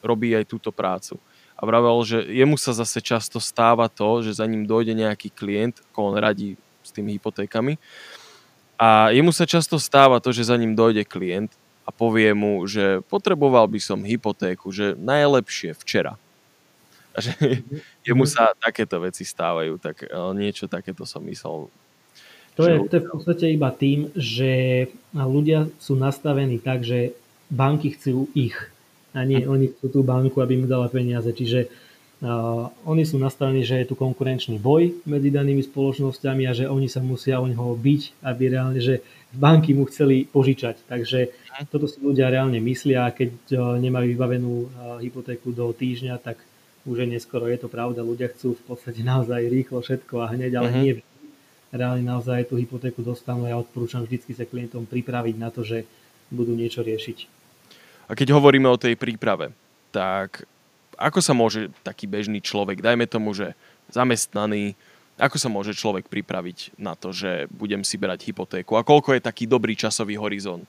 [0.00, 1.18] robí aj túto prácu.
[1.60, 5.82] A vravel, že jemu sa zase často stáva to, že za ním dojde nejaký klient,
[5.92, 7.76] ako on radí s tými hypotékami,
[8.80, 11.52] a jemu sa často stáva to, že za ním dojde klient
[11.84, 16.16] a povie mu, že potreboval by som hypotéku, že najlepšie včera.
[17.12, 17.36] A že
[18.08, 21.68] jemu sa takéto veci stávajú, tak e, niečo takéto som myslel.
[22.60, 24.52] To je, to je v podstate iba tým, že
[25.16, 27.16] ľudia sú nastavení tak, že
[27.48, 28.56] banky chcú ich
[29.16, 31.32] a nie oni chcú tú banku, aby mu dala peniaze.
[31.32, 31.72] Čiže
[32.20, 36.84] Uh, oni sú nastavení, že je tu konkurenčný boj medzi danými spoločnosťami a že oni
[36.84, 39.00] sa musia o neho byť, aby reálne, že
[39.32, 40.84] banky mu chceli požičať.
[40.84, 41.32] Takže
[41.72, 44.68] toto si ľudia reálne myslia a keď uh, nemajú vybavenú uh,
[45.00, 46.44] hypotéku do týždňa, tak
[46.84, 47.48] už je neskoro.
[47.48, 50.82] Je to pravda, ľudia chcú v podstate naozaj rýchlo všetko a hneď, ale uh-huh.
[50.84, 50.92] nie
[51.70, 53.46] reálne naozaj tú hypotéku dostanú.
[53.46, 55.86] Ja odporúčam vždy sa klientom pripraviť na to, že
[56.30, 57.26] budú niečo riešiť.
[58.10, 59.54] A keď hovoríme o tej príprave,
[59.94, 60.46] tak
[60.98, 63.54] ako sa môže taký bežný človek, dajme tomu, že
[63.90, 64.74] zamestnaný,
[65.16, 69.26] ako sa môže človek pripraviť na to, že budem si brať hypotéku a koľko je
[69.26, 70.66] taký dobrý časový horizont,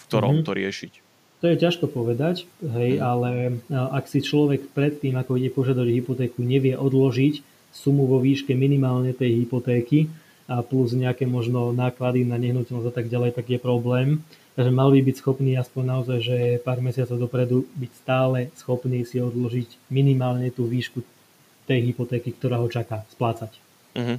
[0.00, 0.48] v ktorom mm-hmm.
[0.48, 0.92] to riešiť?
[1.40, 3.02] To je ťažko povedať, hej, mm.
[3.02, 3.30] ale
[3.72, 9.44] ak si človek predtým, ako ide požiadať hypotéku, nevie odložiť sumu vo výške minimálne tej
[9.44, 10.10] hypotéky
[10.50, 14.26] a plus nejaké možno náklady na nehnuteľnosť a tak ďalej, tak je problém.
[14.58, 19.22] Takže mal by byť schopný aspoň naozaj, že pár mesiacov dopredu byť stále schopný si
[19.22, 21.06] odložiť minimálne tú výšku
[21.70, 23.54] tej hypotéky, ktorá ho čaká splácať.
[23.94, 24.18] Uh-huh.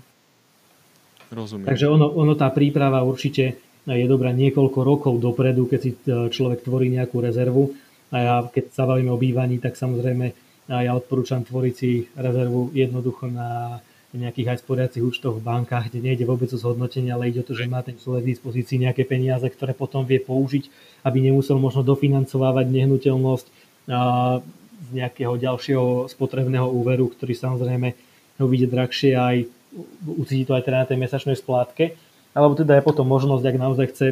[1.31, 1.67] Rozumiem.
[1.67, 6.63] Takže ono, ono, tá príprava určite je dobrá niekoľko rokov dopredu, keď si e, človek
[6.63, 7.75] tvorí nejakú rezervu.
[8.11, 10.31] A ja, keď sa bavíme o bývaní, tak samozrejme
[10.71, 16.23] ja odporúčam tvoriť si rezervu jednoducho na nejakých aj sporiacich účtoch v bankách, kde nejde
[16.27, 19.47] vôbec o zhodnotenie, ale ide o to, že má ten človek v dispozícii nejaké peniaze,
[19.47, 20.67] ktoré potom vie použiť,
[21.07, 23.45] aby nemusel možno dofinancovávať nehnuteľnosť
[24.81, 27.88] z nejakého ďalšieho spotrebného úveru, ktorý samozrejme
[28.39, 29.47] ho vidie drahšie aj
[30.03, 31.95] ucíti to aj teda na tej mesačnej splátke.
[32.36, 34.07] Alebo teda je potom možnosť, ak naozaj chce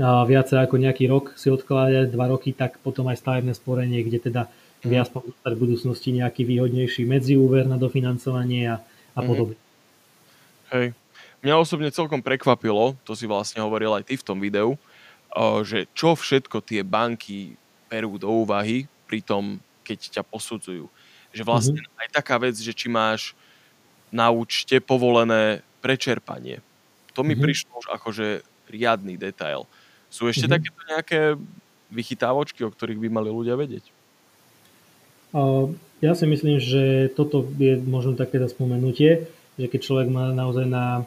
[0.00, 4.48] viacej ako nejaký rok si odkladať, dva roky, tak potom aj stavebné sporenie, kde teda
[4.84, 8.76] viac v budúcnosti nejaký výhodnejší medziúver na dofinancovanie a
[9.18, 9.26] a mhm.
[9.26, 9.58] podobne.
[10.70, 10.86] Hej.
[11.42, 14.74] Mňa osobne celkom prekvapilo, to si vlastne hovoril aj ty v tom videu,
[15.62, 17.54] že čo všetko tie banky
[17.86, 20.90] perú do úvahy pri tom, keď ťa posudzujú.
[21.30, 22.02] Že vlastne mm-hmm.
[22.02, 23.38] aj taká vec, že či máš
[24.10, 26.58] na účte povolené prečerpanie.
[27.14, 27.44] To mi mm-hmm.
[27.44, 28.26] prišlo už akože
[28.66, 29.62] riadny detail.
[30.10, 30.56] Sú ešte mm-hmm.
[30.58, 31.20] takéto nejaké
[31.88, 33.86] vychytávočky, o ktorých by mali ľudia vedieť?
[35.98, 39.26] Ja si myslím, že toto je možno také spomenutie,
[39.58, 41.02] že keď človek má naozaj na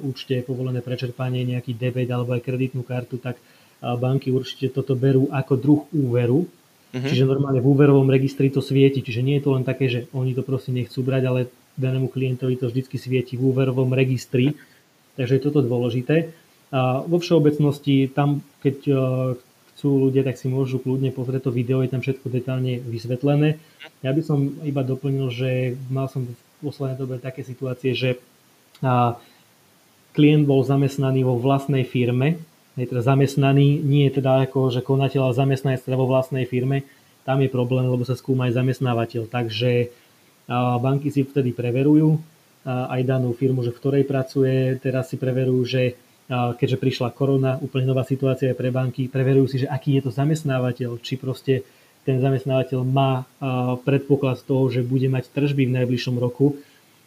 [0.00, 3.42] účte povolené prečerpanie nejaký debet alebo aj kreditnú kartu, tak
[3.82, 6.46] banky určite toto berú ako druh úveru.
[6.46, 7.02] Uh-huh.
[7.02, 9.02] Čiže normálne v úverovom registri to svieti.
[9.02, 11.40] Čiže nie je to len také, že oni to proste nechcú brať, ale
[11.74, 14.54] danému klientovi to vždy svieti v úverovom registri.
[15.18, 16.30] Takže je toto dôležité.
[16.70, 18.76] A vo všeobecnosti tam, keď
[19.82, 23.58] chcú ľudia, tak si môžu kľudne pozrieť to video, je tam všetko detálne vysvetlené.
[24.06, 28.22] Ja by som iba doplnil, že mal som v poslednej dobe také situácie, že
[28.78, 29.18] a,
[30.14, 32.38] klient bol zamestnaný vo vlastnej firme,
[32.78, 36.86] je teda zamestnaný, nie je teda ako, že konateľ, ale zamestnanec teda vo vlastnej firme,
[37.26, 39.26] tam je problém, lebo sa skúma aj zamestnávateľ.
[39.26, 39.90] Takže
[40.46, 42.22] a, banky si vtedy preverujú
[42.62, 45.98] a, aj danú firmu, že v ktorej pracuje, teraz si preverujú, že
[46.32, 50.96] keďže prišla korona, úplne nová situácia pre banky, preverujú si, že aký je to zamestnávateľ,
[51.04, 51.60] či proste
[52.08, 53.28] ten zamestnávateľ má
[53.84, 56.56] predpoklad toho, že bude mať tržby v najbližšom roku,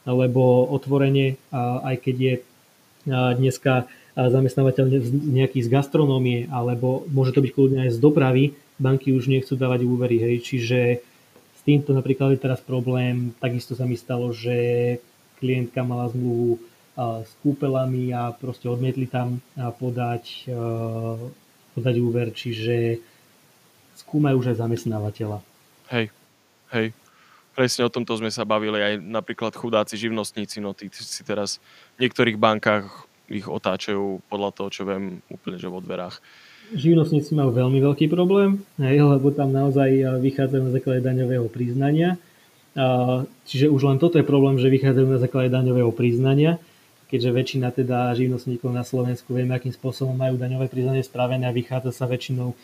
[0.06, 1.42] lebo otvorenie,
[1.82, 2.34] aj keď je
[3.10, 8.44] dneska zamestnávateľ nejaký z gastronómie, alebo môže to byť kľudne aj z dopravy,
[8.80, 10.22] banky už nechcú dávať úvery.
[10.22, 10.36] Hej.
[10.48, 10.80] Čiže
[11.52, 13.36] s týmto napríklad je teraz problém.
[13.42, 15.00] Takisto sa mi stalo, že
[15.44, 16.64] klientka mala zmluvu
[16.96, 20.48] s kúpelami a proste odmietli tam podať,
[21.76, 23.04] podať úver, čiže
[24.00, 25.44] skúmajú už aj zamestnávateľa.
[25.92, 26.16] Hej,
[26.72, 26.96] hej.
[27.56, 31.64] Presne o tomto sme sa bavili aj napríklad chudáci živnostníci, no tí si teraz
[31.96, 32.88] v niektorých bankách
[33.32, 36.20] ich otáčajú podľa toho, čo viem, úplne že vo dverách.
[36.76, 42.20] Živnostníci majú veľmi veľký problém, hej, lebo tam naozaj vychádzajú na základe daňového priznania.
[43.48, 46.60] Čiže už len toto je problém, že vychádzajú na základe daňového priznania
[47.12, 51.94] keďže väčšina teda živnostníkov na Slovensku vieme, akým spôsobom majú daňové priznanie spravené a vychádza
[51.94, 52.58] sa väčšinou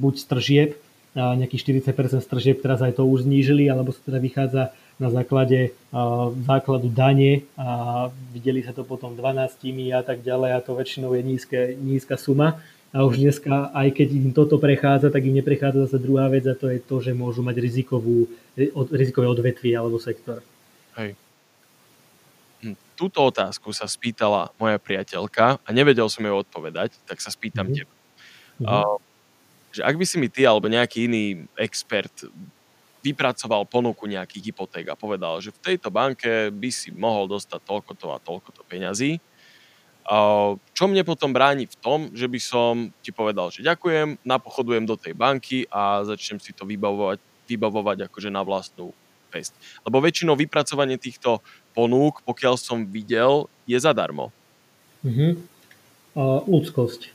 [0.00, 0.70] buď z tržieb,
[1.14, 4.62] nejakých 40% stržieb, teraz aj to už znížili, alebo sa teda vychádza
[4.98, 5.74] na základe
[6.46, 11.22] základu dane a videli sa to potom 12 a tak ďalej a to väčšinou je
[11.22, 12.62] nízke, nízka suma.
[12.94, 16.54] A už dneska, aj keď im toto prechádza, tak im neprechádza zase druhá vec a
[16.54, 18.30] to je to, že môžu mať rizikovú,
[18.94, 20.46] rizikové odvetvie alebo sektor.
[20.94, 21.18] Hej.
[22.94, 27.86] Túto otázku sa spýtala moja priateľka a nevedel som jej odpovedať, tak sa spýtam mm-hmm.
[27.86, 27.94] teba.
[28.64, 28.96] Uh,
[29.74, 32.14] že ak by si mi ty alebo nejaký iný expert
[33.02, 37.92] vypracoval ponuku nejakých hypoték a povedal, že v tejto banke by si mohol dostať toľko
[37.98, 39.20] to a toľko to peňazí,
[40.72, 45.00] čo mne potom bráni v tom, že by som ti povedal, že ďakujem, napochodujem do
[45.00, 48.92] tej banky a začnem si to vybavovať, vybavovať akože na vlastnú
[49.32, 49.56] pesť.
[49.84, 51.40] Lebo väčšinou vypracovanie týchto
[51.74, 54.30] ponúk, pokiaľ som videl, je zadarmo.
[55.04, 55.32] Mm-hmm.
[56.14, 57.10] Uh, ľudskosť.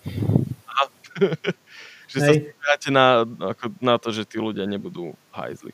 [2.12, 2.36] že Hej.
[2.84, 5.72] sa na, ako, na to, že tí ľudia nebudú hajzli.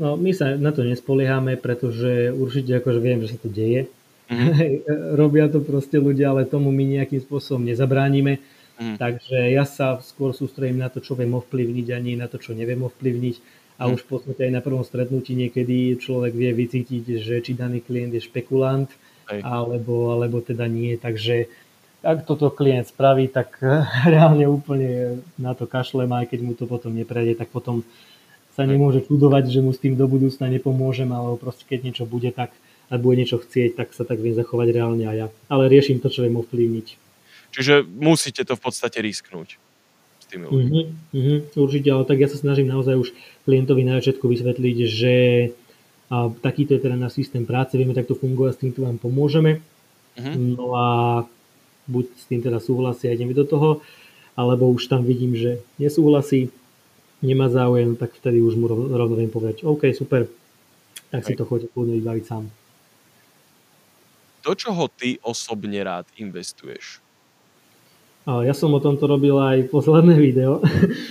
[0.00, 3.86] No, my sa na to nespoliehame, pretože určite akože viem, že sa to deje.
[4.32, 5.12] Mm-hmm.
[5.12, 8.40] Robia to proste ľudia, ale tomu my nejakým spôsobom nezabránime.
[8.80, 8.96] Mm.
[8.96, 12.80] Takže ja sa skôr sústredím na to, čo viem ovplyvniť, ani na to, čo neviem
[12.80, 13.36] ovplyvniť.
[13.80, 17.82] A už v podstate aj na prvom stretnutí niekedy človek vie vycítiť, že či daný
[17.82, 18.86] klient je špekulant,
[19.28, 20.94] alebo, alebo teda nie.
[21.00, 21.48] Takže
[22.02, 23.58] ak toto klient spraví, tak
[24.12, 27.86] reálne úplne na to kašlem, aj keď mu to potom neprejde, tak potom
[28.52, 32.28] sa nemôže čudovať, že mu s tým do budúcna nepomôžem, alebo proste keď niečo bude,
[32.36, 32.52] tak
[32.92, 35.26] ak bude niečo chcieť, tak sa tak viem zachovať reálne aj ja.
[35.48, 36.86] Ale riešim to, čo viem ovplyvniť.
[37.56, 39.56] Čiže musíte to v podstate risknúť
[40.20, 40.68] s tými ľuďmi.
[40.68, 43.08] Mm-hmm, mm-hmm, určite, ale tak ja sa snažím naozaj už
[43.44, 45.14] klientovi na začiatku vysvetliť, že
[46.12, 49.64] a takýto je teda náš systém práce, vieme takto fungovať, s týmto vám pomôžeme.
[50.20, 50.60] Mm-hmm.
[50.60, 50.88] No a
[51.88, 53.80] buď s tým teda súhlasí a ideme do toho,
[54.36, 56.52] alebo už tam vidím, že nesúhlasí,
[57.24, 60.28] nemá záujem, tak vtedy už mu rovno viem povedať, OK, super,
[61.08, 62.44] tak si to chodí kľudne vybaviť sám.
[64.44, 67.00] Do čoho ty osobne rád investuješ?
[68.22, 70.62] Ja som o tomto robil aj posledné video.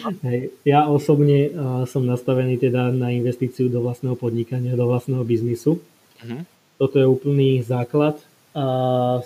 [0.64, 1.52] ja osobne
[1.84, 5.84] som nastavený teda na investíciu do vlastného podnikania, do vlastného biznisu.
[5.84, 6.42] Uh-huh.
[6.80, 8.16] Toto je úplný základ
[8.56, 8.66] a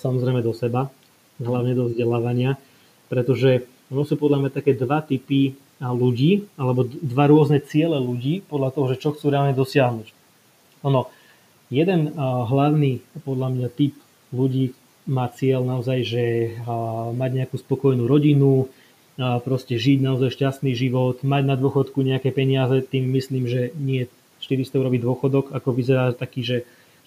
[0.02, 0.90] samozrejme do seba
[1.38, 2.58] hlavne do vzdelávania,
[3.12, 8.70] pretože ono sú podľa mňa také dva typy ľudí, alebo dva rôzne ciele ľudí podľa
[8.74, 10.08] toho, že čo chcú reálne dosiahnuť.
[10.88, 11.12] Ono,
[11.70, 13.94] jeden hlavný podľa mňa typ
[14.32, 14.74] ľudí
[15.06, 16.24] má cieľ naozaj, že
[17.14, 18.70] mať nejakú spokojnú rodinu,
[19.16, 24.12] proste žiť naozaj šťastný život, mať na dôchodku nejaké peniaze, tým myslím, že nie
[24.43, 26.58] 400 eurový dôchodok, ako vyzerá taký, že,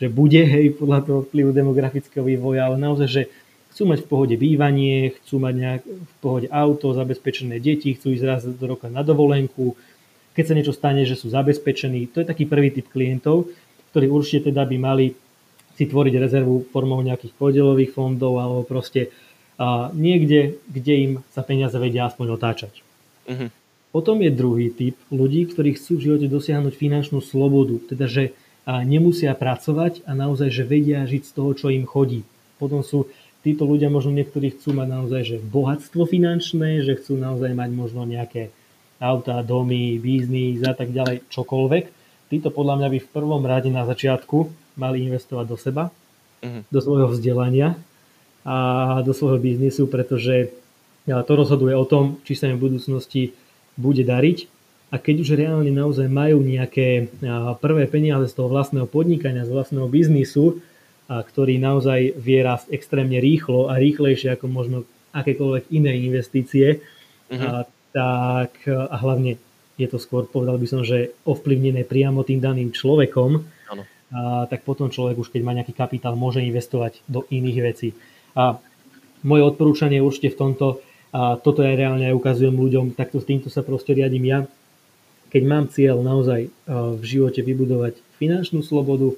[0.00, 3.22] že bude, hej, podľa toho vplyvu demografického vývoja, ale naozaj, že
[3.76, 8.24] chcú mať v pohode bývanie, chcú mať nejak v pohode auto, zabezpečené deti, chcú ísť
[8.24, 9.76] raz do roka na dovolenku,
[10.32, 12.08] keď sa niečo stane, že sú zabezpečení.
[12.16, 13.52] To je taký prvý typ klientov,
[13.92, 15.12] ktorí určite teda by mali
[15.78, 19.14] si tvoriť rezervu formou nejakých podielových fondov alebo proste
[19.58, 22.82] a niekde, kde im sa peniaze vedia aspoň otáčať.
[23.26, 23.50] Uh-huh.
[23.90, 28.24] Potom je druhý typ ľudí, ktorí chcú v živote dosiahnuť finančnú slobodu, teda že
[28.68, 32.22] nemusia pracovať a naozaj, že vedia žiť z toho, čo im chodí.
[32.62, 33.10] Potom sú
[33.42, 38.06] títo ľudia možno niektorí chcú mať naozaj že bohatstvo finančné, že chcú naozaj mať možno
[38.06, 38.54] nejaké
[39.02, 41.84] auta, domy, biznis a tak ďalej, čokoľvek.
[42.28, 45.90] Títo podľa mňa by v prvom rade na začiatku mali investovať do seba,
[46.40, 46.62] uh-huh.
[46.70, 47.74] do svojho vzdelania
[48.46, 48.56] a
[49.02, 50.54] do svojho biznisu, pretože
[51.04, 53.36] to rozhoduje o tom, či sa im v budúcnosti
[53.76, 54.48] bude dariť
[54.88, 57.12] a keď už reálne naozaj majú nejaké
[57.60, 60.64] prvé peniaze z toho vlastného podnikania, z vlastného biznisu,
[61.08, 64.76] a ktorý naozaj vie rásť extrémne rýchlo a rýchlejšie ako možno
[65.16, 66.84] akékoľvek iné investície,
[67.32, 67.40] uh-huh.
[67.40, 67.50] a,
[67.92, 69.40] tak a hlavne
[69.80, 73.40] je to skôr, povedal by som, že ovplyvnené priamo tým daným človekom,
[74.08, 77.92] A, tak potom človek už keď má nejaký kapitál, môže investovať do iných vecí.
[78.32, 78.56] A
[79.26, 80.66] moje odporúčanie určite v tomto,
[81.12, 84.38] a toto ja reálne aj ukazujem ľuďom, takto s týmto sa proste riadím ja.
[85.28, 89.12] Keď mám cieľ naozaj v živote vybudovať finančnú slobodu,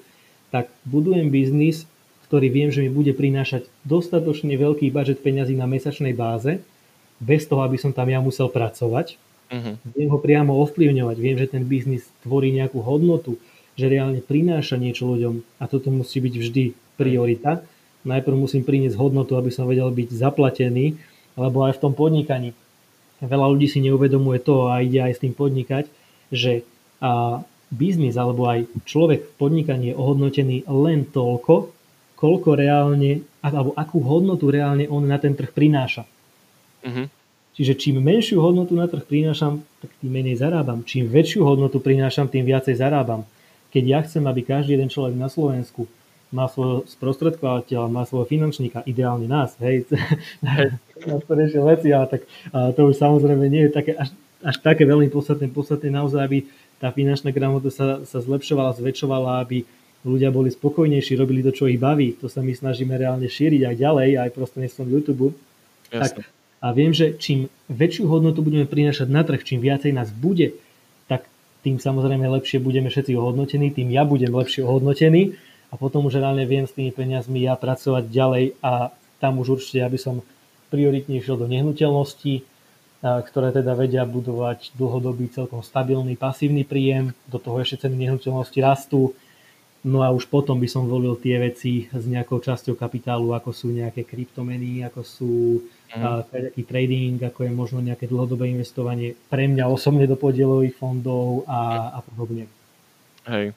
[0.51, 1.87] tak budujem biznis,
[2.27, 6.63] ktorý viem, že mi bude prinášať dostatočne veľký budget peňazí na mesačnej báze,
[7.19, 9.19] bez toho, aby som tam ja musel pracovať.
[9.51, 9.75] Uh-huh.
[9.95, 13.37] Viem ho priamo ovplyvňovať, viem, že ten biznis tvorí nejakú hodnotu,
[13.75, 16.65] že reálne prináša niečo ľuďom a toto musí byť vždy
[16.97, 17.63] priorita.
[18.07, 20.97] Najprv musím priniesť hodnotu, aby som vedel byť zaplatený,
[21.37, 22.57] alebo aj v tom podnikaní.
[23.21, 25.85] Veľa ľudí si neuvedomuje to a ide aj s tým podnikať,
[26.33, 26.65] že
[27.01, 27.41] a
[27.73, 31.73] biznis alebo aj človek v podnikaní je ohodnotený len toľko,
[32.19, 36.05] koľko reálne, alebo akú hodnotu reálne on na ten trh prináša.
[36.85, 37.09] Uh-huh.
[37.57, 40.85] Čiže čím menšiu hodnotu na trh prinášam, tak tým menej zarábam.
[40.85, 43.25] Čím väčšiu hodnotu prinášam, tým viacej zarábam.
[43.71, 45.87] Keď ja chcem, aby každý jeden človek na Slovensku
[46.31, 49.87] má svojho sprostredkovateľa, má svojho finančníka, ideálne nás, hej,
[51.07, 52.23] nás to riešia veci, ale tak
[52.55, 56.39] a to už samozrejme nie je také, až, až také veľmi podstatné, podstatné naozaj, aby
[56.79, 59.67] tá finančná gramotnosť sa, sa zlepšovala, zväčšovala, aby
[60.07, 62.17] ľudia boli spokojnejší, robili to, čo ich baví.
[62.25, 65.37] To sa my snažíme reálne šíriť aj ďalej, aj prostredníctvom YouTube.
[65.93, 66.25] Tak
[66.61, 70.53] a viem, že čím väčšiu hodnotu budeme prinášať na trh, čím viacej nás bude,
[71.61, 75.37] tým samozrejme lepšie budeme všetci ohodnotení, tým ja budem lepšie ohodnotený
[75.71, 78.91] a potom už reálne viem s tými peniazmi ja pracovať ďalej a
[79.21, 80.25] tam už určite, aby som
[80.73, 82.47] prioritne išiel do nehnuteľností,
[83.01, 89.13] ktoré teda vedia budovať dlhodobý celkom stabilný pasívny príjem, do toho ešte ceny nehnuteľnosti rastú,
[89.81, 93.73] No a už potom by som volil tie veci s nejakou časťou kapitálu, ako sú
[93.73, 95.80] nejaké kryptomeny, ako sú mm.
[95.97, 96.23] Uh,
[96.67, 101.99] trading, ako je možno nejaké dlhodobé investovanie pre mňa osobne do podielových fondov a, a
[102.05, 102.47] podobne.
[103.27, 103.53] Hej.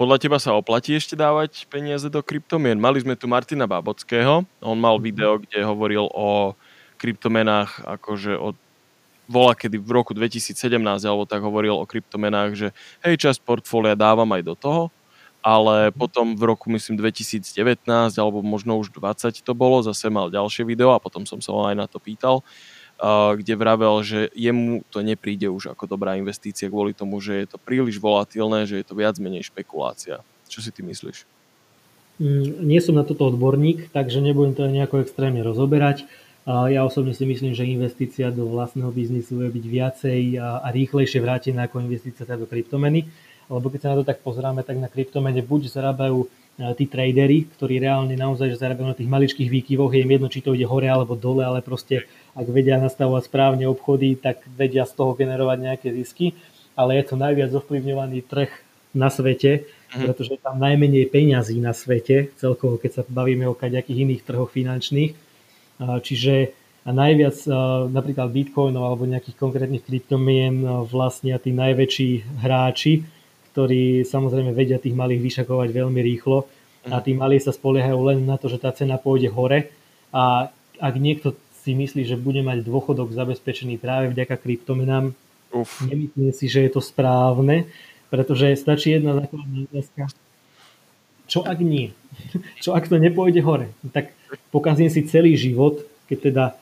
[0.00, 2.80] Podľa teba sa oplatí ešte dávať peniaze do kryptomien?
[2.80, 5.04] Mali sme tu Martina Babockého, on mal mhm.
[5.04, 6.56] video, kde hovoril o
[7.00, 8.56] kryptomenách akože od
[9.30, 10.74] vola kedy v roku 2017
[11.06, 12.68] alebo tak hovoril o kryptomenách, že
[13.06, 14.82] hej, časť portfólia dávam aj do toho,
[15.40, 17.48] ale potom v roku myslím 2019
[18.16, 21.64] alebo možno už 20 to bolo, zase mal ďalšie video a potom som sa ho
[21.64, 22.44] aj na to pýtal,
[23.36, 27.56] kde vravel, že jemu to nepríde už ako dobrá investícia kvôli tomu, že je to
[27.56, 30.20] príliš volatilné, že je to viac menej špekulácia.
[30.52, 31.24] Čo si ty myslíš?
[32.20, 36.04] Mm, nie som na toto odborník, takže nebudem to nejako extrémne rozoberať.
[36.44, 41.68] Ja osobne si myslím, že investícia do vlastného biznisu je byť viacej a rýchlejšie vrátená
[41.68, 43.06] ako investícia do kryptomeny
[43.50, 46.26] lebo keď sa na to tak pozráme, tak na kryptomene buď zarábajú e,
[46.78, 50.54] tí tradery, ktorí reálne naozaj zarábajú na tých maličkých výkyvoch, je im jedno, či to
[50.54, 52.06] ide hore alebo dole, ale proste
[52.38, 56.38] ak vedia nastavovať správne obchody, tak vedia z toho generovať nejaké zisky,
[56.78, 58.50] ale je to najviac ovplyvňovaný trh
[58.94, 60.06] na svete, mhm.
[60.06, 64.50] pretože je tam najmenej peňazí na svete, celkovo keď sa bavíme o kaďakých iných trhoch
[64.50, 65.12] finančných.
[65.80, 67.36] Čiže a najviac
[67.92, 73.04] napríklad bitcoinov alebo nejakých konkrétnych kryptomien vlastnia tí najväčší hráči,
[73.50, 76.46] ktorí samozrejme vedia tých malých vyšakovať veľmi rýchlo
[76.88, 77.02] a mhm.
[77.04, 79.68] tí malí sa spoliehajú len na to, že tá cena pôjde hore
[80.14, 80.48] a
[80.80, 85.12] ak niekto si myslí, že bude mať dôchodok zabezpečený práve vďaka kryptomenám,
[85.52, 85.84] Uf.
[85.84, 87.68] nemyslím si, že je to správne,
[88.08, 90.08] pretože stačí jedna základná otázka.
[91.30, 91.92] Čo ak nie?
[92.64, 93.70] Čo ak to nepôjde hore?
[93.92, 94.10] Tak
[94.48, 96.54] pokazím si celý život, keď teda e,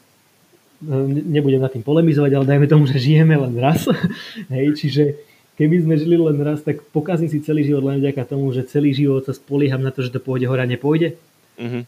[1.24, 3.86] nebudem nad tým polemizovať, ale dajme tomu, že žijeme len raz.
[4.52, 5.27] Hej, čiže
[5.58, 8.94] keby sme žili len raz, tak pokazím si celý život len vďaka tomu, že celý
[8.94, 11.18] život sa spolieham na to, že to pôjde hore a nepôjde.
[11.58, 11.82] Mm-hmm.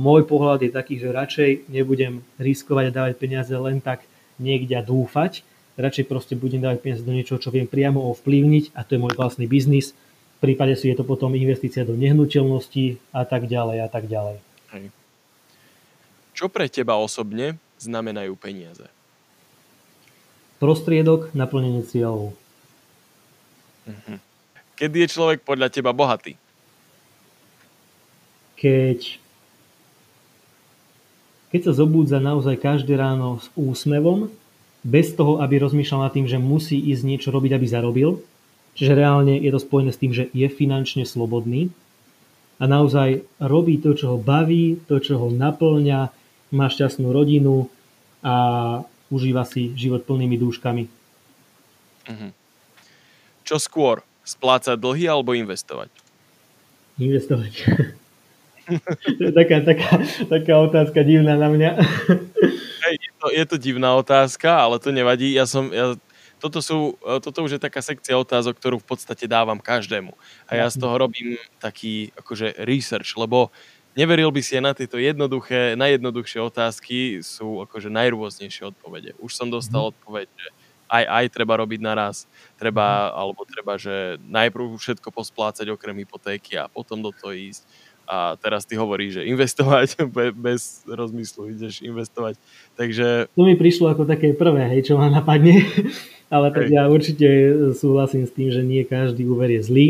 [0.00, 4.08] Môj pohľad je taký, že radšej nebudem riskovať a dávať peniaze len tak
[4.40, 5.44] niekde a dúfať.
[5.76, 9.12] Radšej proste budem dávať peniaze do niečoho, čo viem priamo ovplyvniť a to je môj
[9.12, 9.92] vlastný biznis.
[10.40, 14.40] V prípade si je to potom investícia do nehnuteľnosti a tak ďalej a tak ďalej.
[14.72, 14.84] Hej.
[16.32, 18.88] Čo pre teba osobne znamenajú peniaze?
[20.56, 22.32] Prostriedok na plnenie cieľov.
[23.86, 24.16] Mhm.
[24.80, 26.40] Kedy je človek podľa teba bohatý?
[28.56, 29.20] Keď,
[31.52, 34.32] keď sa zobúdza naozaj každé ráno s úsmevom,
[34.80, 38.24] bez toho, aby rozmýšľal nad tým, že musí ísť niečo robiť, aby zarobil.
[38.76, 41.68] Čiže reálne je to spojené s tým, že je finančne slobodný
[42.60, 46.12] a naozaj robí to, čo ho baví, to, čo ho naplňa,
[46.52, 47.68] má šťastnú rodinu
[48.20, 48.36] a
[49.08, 50.84] užíva si život plnými dúškami.
[52.08, 52.30] Uh-huh.
[53.50, 55.90] Čo skôr, splácať dlhy alebo investovať?
[57.02, 57.66] Investovať.
[59.34, 59.90] taká, taká,
[60.30, 61.70] taká otázka divná na mňa.
[62.86, 65.34] Hej, je, to, je to divná otázka, ale to nevadí.
[65.34, 65.98] Ja som, ja,
[66.38, 70.14] toto, sú, toto už je taká sekcia otázok, ktorú v podstate dávam každému.
[70.46, 73.50] A ja z toho robím taký akože research, lebo
[73.98, 79.18] neveril by si aj na tieto jednoduché, najjednoduchšie otázky sú akože najrôznejšie odpovede.
[79.18, 79.90] Už som dostal mhm.
[79.98, 80.48] odpoveď, že
[80.90, 82.26] aj, aj treba robiť naraz.
[82.58, 83.12] Treba, mhm.
[83.14, 87.62] alebo treba, že najprv všetko posplácať okrem hypotéky a potom do toho ísť.
[88.10, 90.02] A teraz ty hovoríš, že investovať
[90.50, 92.34] bez rozmyslu, ideš investovať.
[92.74, 93.30] Takže...
[93.38, 95.62] To mi prišlo ako také prvé, hej, čo ma napadne.
[96.34, 97.26] Ale tak ja určite
[97.74, 99.88] súhlasím s tým, že nie každý úver je zlý.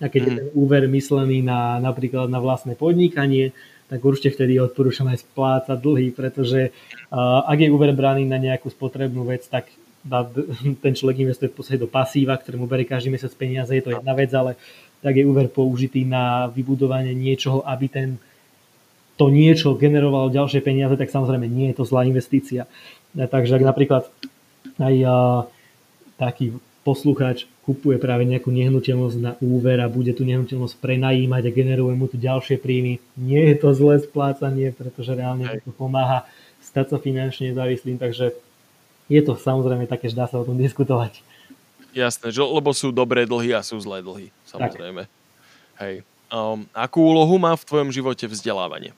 [0.00, 0.26] A keď mm.
[0.26, 0.38] je mhm.
[0.40, 3.52] ten úver myslený na napríklad na vlastné podnikanie,
[3.92, 8.72] tak určite vtedy odporúčam aj splácať dlhy, pretože uh, ak je úver braný na nejakú
[8.72, 9.68] spotrebnú vec, tak
[10.84, 14.12] ten človek investuje v podstate do pasíva, ktorému berie každý mesiac peniaze, je to jedna
[14.12, 14.56] vec, ale
[15.00, 18.08] tak je úver použitý na vybudovanie niečoho, aby ten
[19.14, 22.66] to niečo generovalo ďalšie peniaze, tak samozrejme nie je to zlá investícia.
[23.14, 24.02] Takže ak napríklad
[24.80, 24.94] aj
[26.18, 31.94] taký poslucháč kupuje práve nejakú nehnuteľnosť na úver a bude tú nehnuteľnosť prenajímať a generuje
[31.96, 33.00] mu tu ďalšie príjmy.
[33.16, 36.28] Nie je to zlé splácanie, pretože reálne to pomáha
[36.60, 38.36] stať sa finančne závislým, takže
[39.08, 41.20] je to samozrejme také, že dá sa o tom diskutovať.
[41.94, 45.06] Jasné, že, lebo sú dobré dlhy a sú zlé dlhy, samozrejme.
[45.06, 45.82] Tak.
[45.84, 45.94] Hej.
[46.32, 48.90] Um, akú úlohu má v tvojom živote vzdelávanie?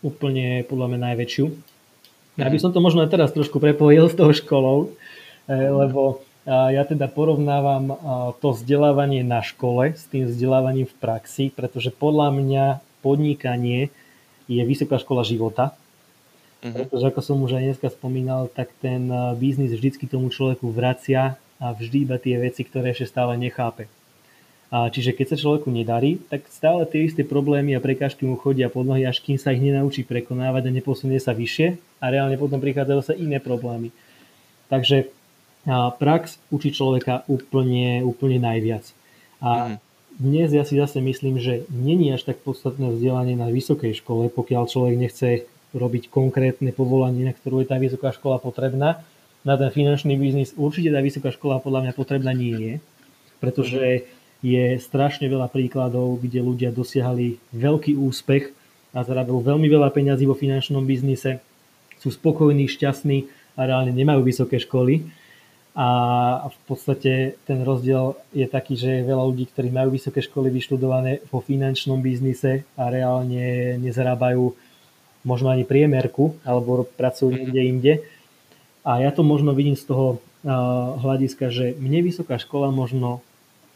[0.00, 1.44] Úplne podľa mňa najväčšiu.
[2.40, 2.62] Ja by mhm.
[2.64, 4.96] som to možno aj teraz trošku prepojil s tou školou,
[5.50, 7.94] eh, lebo ja teda porovnávam
[8.42, 12.64] to vzdelávanie na škole s tým vzdelávaním v praxi, pretože podľa mňa
[12.98, 13.94] podnikanie
[14.50, 15.78] je vysoká škola života.
[16.62, 16.74] Uh-huh.
[16.86, 21.66] Pretože ako som už aj dneska spomínal, tak ten biznis vždycky tomu človeku vracia a
[21.74, 23.90] vždy iba tie veci, ktoré ešte stále nechápe.
[24.72, 28.72] A čiže keď sa človeku nedarí, tak stále tie isté problémy a prekážky mu chodia
[28.72, 32.56] pod nohy, až kým sa ich nenaučí prekonávať a neposunie sa vyššie a reálne potom
[32.56, 33.92] prichádzajú sa iné problémy.
[34.72, 35.12] Takže
[35.62, 38.82] a prax učí človeka úplne, úplne najviac.
[39.38, 39.76] A mm.
[40.18, 44.62] dnes ja si zase myslím, že není až tak podstatné vzdelanie na vysokej škole, pokiaľ
[44.66, 49.00] človek nechce robiť konkrétne povolanie, na ktorú je tá vysoká škola potrebná.
[49.42, 52.72] Na ten finančný biznis určite tá vysoká škola podľa mňa potrebná nie je,
[53.42, 58.50] pretože mm je strašne veľa príkladov, kde ľudia dosiahli veľký úspech
[58.90, 61.38] a zarábajú veľmi veľa peňazí vo finančnom biznise,
[62.02, 65.06] sú spokojní, šťastní a reálne nemajú vysoké školy.
[65.72, 65.88] A
[66.52, 71.24] v podstate ten rozdiel je taký, že je veľa ľudí, ktorí majú vysoké školy vyštudované
[71.32, 74.52] vo finančnom biznise a reálne nezarábajú
[75.22, 77.92] možno ani priemerku alebo pracujú niekde inde.
[78.82, 80.18] A ja to možno vidím z toho
[80.98, 83.22] hľadiska, že mne vysoká škola možno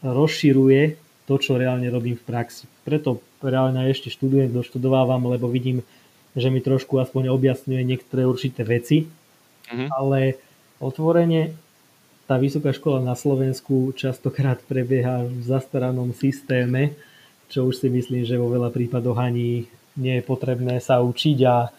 [0.03, 2.67] rozširuje to, čo reálne robím v praxi.
[2.83, 5.87] Preto reálne ešte študujem, doštudovávam, lebo vidím,
[6.35, 9.89] že mi trošku aspoň objasňuje niektoré určité veci, mm-hmm.
[9.95, 10.39] ale
[10.83, 11.55] otvorene
[12.27, 16.99] tá vysoká škola na Slovensku častokrát prebieha v zastaranom systéme,
[17.47, 21.73] čo už si myslím, že vo veľa prípadoch ani nie je potrebné sa učiť a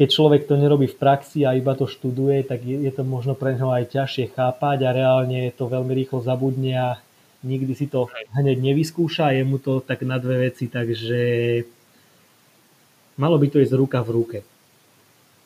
[0.00, 3.52] keď človek to nerobí v praxi a iba to študuje, tak je, to možno pre
[3.52, 6.90] neho aj ťažšie chápať a reálne to veľmi rýchlo zabudne a
[7.44, 11.20] nikdy si to hneď nevyskúša, je mu to tak na dve veci, takže
[13.20, 14.38] malo by to ísť ruka v ruke.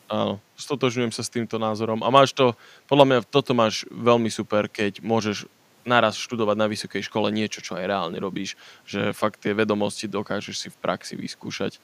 [0.07, 1.99] Áno, stotožňujem sa s týmto názorom.
[2.05, 2.53] A máš to,
[2.85, 5.49] podľa mňa toto máš veľmi super, keď môžeš
[5.85, 8.57] naraz študovať na vysokej škole niečo, čo aj reálne robíš.
[8.89, 11.77] Že fakt tie vedomosti dokážeš si v praxi vyskúšať.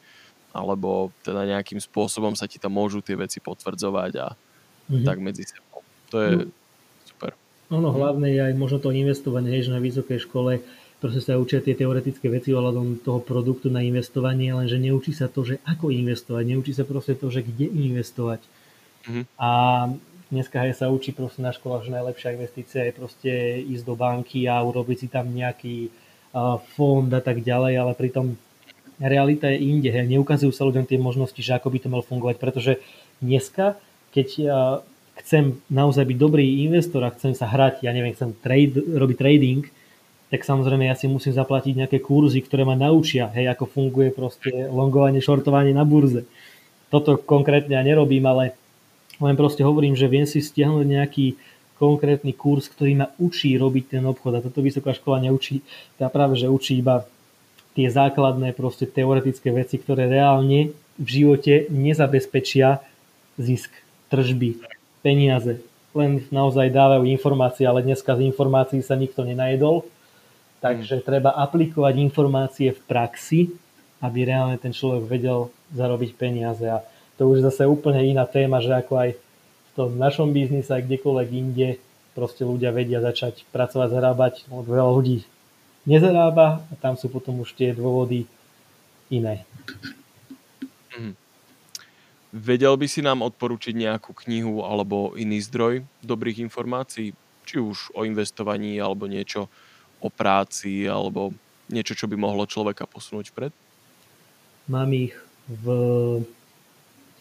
[0.52, 5.06] Alebo teda nejakým spôsobom sa ti tam môžu tie veci potvrdzovať a mm-hmm.
[5.08, 5.80] tak medzi sebou.
[6.12, 6.52] To je, no
[7.72, 10.60] ono hlavné je aj možno to investovanie, že na vysokej škole
[11.00, 15.48] proste sa učia tie teoretické veci ohľadom toho produktu na investovanie, lenže neučí sa to,
[15.48, 18.44] že ako investovať, neučí sa proste to, že kde investovať.
[19.08, 19.26] Mm-hmm.
[19.40, 19.50] A
[20.32, 23.32] dneska aj sa učí proste na školách, že najlepšia investícia je proste
[23.68, 25.92] ísť do banky a urobiť si tam nejaký
[26.80, 28.40] fond a tak ďalej, ale pritom
[29.04, 29.92] realita je inde.
[29.92, 30.08] Hej.
[30.08, 32.80] Neukazujú sa ľuďom tie možnosti, že ako by to malo fungovať, pretože
[33.20, 33.76] dneska,
[34.16, 34.50] keď uh,
[35.20, 39.68] chcem naozaj byť dobrý investor a chcem sa hrať, ja neviem, chcem trade, robiť trading,
[40.32, 44.72] tak samozrejme ja si musím zaplatiť nejaké kurzy, ktoré ma naučia, hej, ako funguje proste
[44.72, 46.24] longovanie, shortovanie na burze.
[46.88, 48.56] Toto konkrétne ja nerobím, ale
[49.22, 51.26] len proste hovorím, že viem si stiahnuť nejaký
[51.78, 55.66] konkrétny kurz, ktorý ma učí robiť ten obchod a toto vysoká škola neučí,
[55.98, 57.10] tá práve, že učí iba
[57.74, 62.84] tie základné proste teoretické veci, ktoré reálne v živote nezabezpečia
[63.40, 63.72] zisk,
[64.12, 64.62] tržby,
[65.02, 65.64] peniaze.
[65.98, 69.88] Len naozaj dávajú informácie, ale dneska z informácií sa nikto nenajedol.
[70.62, 73.50] Takže treba aplikovať informácie v praxi,
[73.98, 76.64] aby reálne ten človek vedel zarobiť peniaze.
[76.70, 76.86] A
[77.22, 81.30] to už zase úplne iná téma, že ako aj v tom našom biznise, aj kdekoľvek
[81.30, 81.78] inde,
[82.18, 85.22] proste ľudia vedia začať pracovať, zarábať, lebo veľa ľudí
[85.86, 88.26] nezarába a tam sú potom už tie dôvody
[89.14, 89.46] iné.
[90.98, 91.14] Mm.
[92.34, 97.14] Vedel by si nám odporučiť nejakú knihu alebo iný zdroj dobrých informácií?
[97.46, 99.46] Či už o investovaní, alebo niečo
[100.02, 101.38] o práci, alebo
[101.70, 103.54] niečo, čo by mohlo človeka posunúť vpred?
[104.74, 105.14] Mám ich
[105.46, 105.66] v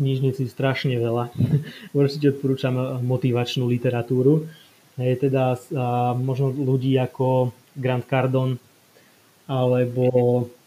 [0.01, 1.30] knižnici strašne veľa.
[1.96, 2.74] Určite odporúčam
[3.05, 4.48] motivačnú literatúru.
[4.96, 5.57] Je teda
[6.16, 8.57] možno ľudí ako Grant Cardon
[9.44, 10.07] alebo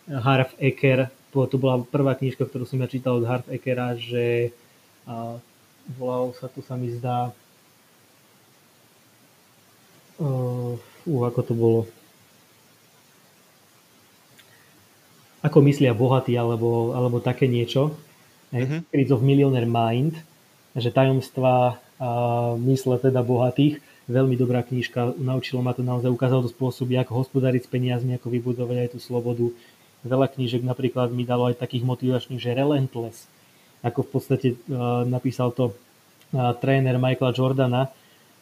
[0.07, 4.53] Harv Eker, to bola prvá knižka, ktorú som ja čítal od Hart Ekera, že
[5.09, 5.41] a,
[5.97, 7.33] volal sa tu sa mi zdá
[10.21, 11.81] uh, ako to bolo
[15.43, 17.91] ako myslia bohatí alebo, alebo také niečo
[18.53, 18.79] mm-hmm.
[18.87, 20.21] Secrets of Millionaire Mind
[20.73, 22.09] že tajomstva a
[22.57, 23.79] mysle teda bohatých.
[24.09, 28.27] Veľmi dobrá knižka, naučilo ma to naozaj, ukázalo to spôsob, ako hospodáriť s peniazmi, ako
[28.27, 29.47] vybudovať aj tú slobodu.
[30.03, 33.31] Veľa knížek napríklad mi dalo aj takých motivačných, že relentless,
[33.79, 37.87] ako v podstate uh, napísal to uh, tréner Michaela Jordana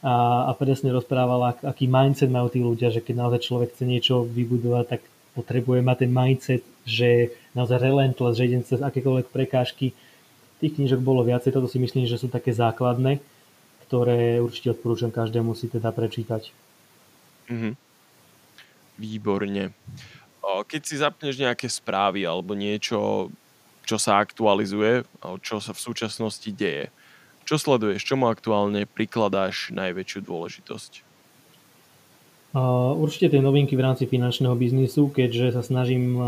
[0.02, 3.86] a, a presne rozprával, ak, aký mindset majú tí ľudia, že keď naozaj človek chce
[3.86, 5.02] niečo vybudovať, tak
[5.38, 9.96] potrebuje mať ten mindset, že naozaj relentless, že idem cez akékoľvek prekážky,
[10.62, 13.18] Tých knížok bolo viacej, toto si myslím, že sú také základné,
[13.90, 16.54] ktoré určite odporúčam každému si teda prečítať.
[17.50, 17.74] Mm-hmm.
[19.02, 19.74] Výborne.
[20.46, 23.34] Keď si zapneš nejaké správy alebo niečo,
[23.90, 25.02] čo sa aktualizuje,
[25.42, 26.94] čo sa v súčasnosti deje,
[27.50, 31.02] čo sleduješ, čomu aktuálne prikladáš najväčšiu dôležitosť?
[32.52, 36.20] Určite tie novinky v rámci finančného biznisu, keďže sa snažím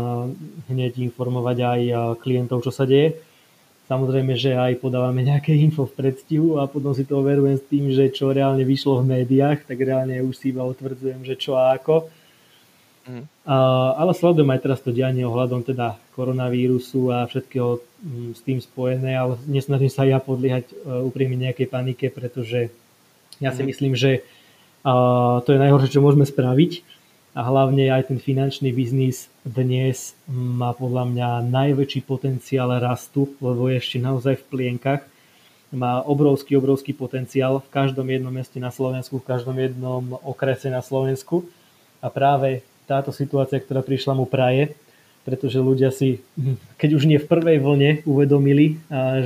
[0.72, 1.80] hneď informovať aj
[2.24, 3.20] klientov, čo sa deje
[3.84, 7.84] Samozrejme, že aj podávame nejaké info v predstihu a potom si to overujem s tým,
[7.92, 11.76] že čo reálne vyšlo v médiách, tak reálne už si iba otvrdzujem, že čo a
[11.76, 12.08] ako.
[13.04, 13.28] Mm.
[13.44, 13.56] A,
[14.00, 19.20] ale sledujem aj teraz to dianie ohľadom teda koronavírusu a všetkého mm, s tým spojené,
[19.20, 22.72] ale nesnažím sa ja podliehať uh, úprimne nejakej panike, pretože
[23.36, 23.68] ja si mm.
[23.68, 24.24] myslím, že
[24.84, 26.84] uh, to je najhoršie, čo môžeme spraviť
[27.34, 33.82] a hlavne aj ten finančný biznis dnes má podľa mňa najväčší potenciál rastu, lebo je
[33.82, 35.02] ešte naozaj v plienkach.
[35.74, 40.78] Má obrovský, obrovský potenciál v každom jednom meste na Slovensku, v každom jednom okrese na
[40.78, 41.42] Slovensku.
[41.98, 44.78] A práve táto situácia, ktorá prišla mu praje,
[45.26, 46.22] pretože ľudia si,
[46.78, 48.78] keď už nie v prvej vlne, uvedomili,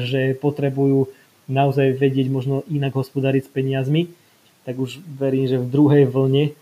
[0.09, 1.13] že potrebujú
[1.45, 4.09] naozaj vedieť možno inak hospodariť s peniazmi,
[4.69, 6.53] tak už verím, že v druhej vlne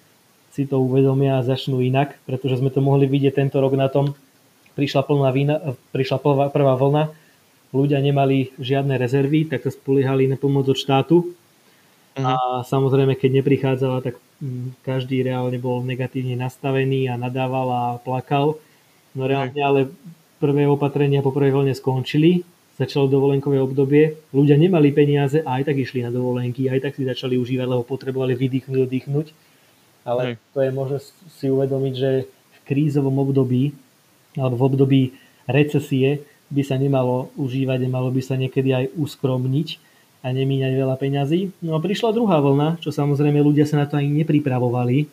[0.54, 4.14] si to uvedomia a začnú inak, pretože sme to mohli vidieť tento rok na tom,
[4.78, 5.58] prišla, plná vína,
[5.90, 7.10] prišla prvá, prvá vlna,
[7.74, 11.34] ľudia nemali žiadne rezervy, tak sa spoliehali na pomoc od štátu.
[12.16, 12.22] Uh-huh.
[12.22, 18.56] a samozrejme, keď neprichádzala, tak mm, každý reálne bol negatívne nastavený a nadával a plakal.
[19.18, 19.80] No reálne ale
[20.38, 22.46] prvé opatrenia po prvej vlne skončili,
[22.76, 27.08] začalo dovolenkové obdobie, ľudia nemali peniaze a aj tak išli na dovolenky, aj tak si
[27.08, 29.26] začali užívať, lebo potrebovali vydýchnuť, oddychnúť
[30.06, 30.34] ale Hej.
[30.54, 30.98] to je možné
[31.34, 33.74] si uvedomiť, že v krízovom období
[34.38, 35.02] alebo v období
[35.50, 39.68] recesie by sa nemalo užívať, nemalo by sa niekedy aj uskromniť
[40.22, 41.50] a nemíňať veľa peňazí.
[41.58, 45.10] No a prišla druhá vlna, čo samozrejme ľudia sa na to ani nepripravovali.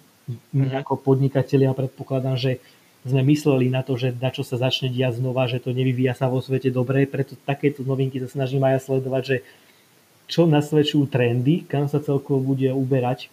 [0.53, 0.78] My mhm.
[0.86, 2.61] ako podnikatelia predpokladám, že
[3.04, 6.32] sme mysleli na to, že na čo sa začne diať znova, že to nevyvíja sa
[6.32, 9.38] vo svete dobre, preto takéto novinky sa snažím aj sledovať, že
[10.32, 13.28] čo nasvedčujú trendy, kam sa celkovo bude uberať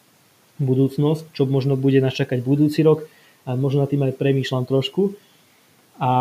[0.59, 3.07] budúcnosť, čo možno bude nás čakať budúci rok
[3.47, 5.15] a možno na tým aj premýšľam trošku.
[6.03, 6.13] A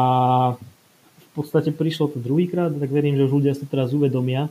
[1.18, 4.47] v podstate prišlo to druhýkrát, tak verím, že už ľudia sa teraz uvedomia,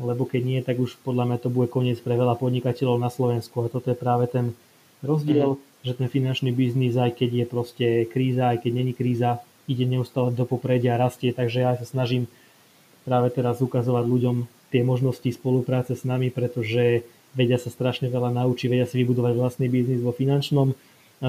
[0.00, 3.60] lebo keď nie, tak už podľa mňa to bude koniec pre veľa podnikateľov na Slovensku
[3.60, 4.56] a toto je práve ten
[5.04, 5.69] rozdiel, mm.
[5.80, 10.34] Že ten finančný biznis, aj keď je proste kríza, aj keď není kríza, ide neustále
[10.34, 12.26] do popredia a rastie, takže ja sa snažím
[13.06, 14.36] práve teraz ukazovať ľuďom
[14.70, 19.66] tie možnosti spolupráce s nami, pretože vedia sa strašne veľa naučiť, vedia si vybudovať vlastný
[19.70, 20.74] biznis vo finančnom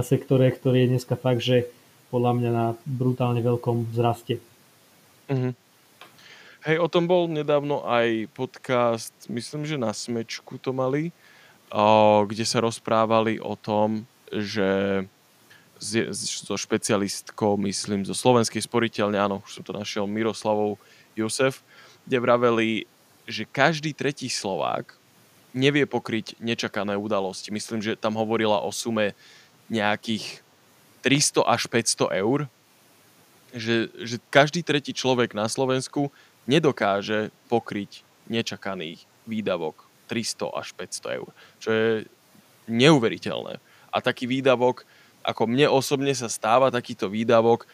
[0.02, 1.70] sektore, ktorý je dneska fakt, že
[2.12, 4.39] podľa mňa na brutálne veľkom vzraste.
[5.32, 5.54] Mm-hmm.
[6.62, 11.10] Hej, o tom bol nedávno aj podcast, myslím, že na Smečku to mali,
[11.74, 14.70] o, kde sa rozprávali o tom, že
[15.82, 20.78] so špecialistkou, myslím, zo Slovenskej sporiteľne, áno, už som to našiel, Miroslavou
[21.18, 21.66] Josef,
[22.06, 22.70] kde vraveli,
[23.26, 24.94] že každý tretí Slovák
[25.52, 27.52] nevie pokryť nečakané udalosti.
[27.52, 29.18] Myslím, že tam hovorila o sume
[29.68, 30.40] nejakých
[31.02, 32.40] 300 až 500 eur,
[33.52, 36.14] že, že každý tretí človek na Slovensku
[36.48, 39.76] nedokáže pokryť nečakaných výdavok
[40.08, 41.30] 300 až 500 eur,
[41.60, 41.88] čo je
[42.72, 43.60] neuveriteľné.
[43.92, 44.88] A taký výdavok,
[45.22, 47.68] ako mne osobne sa stáva takýto výdavok,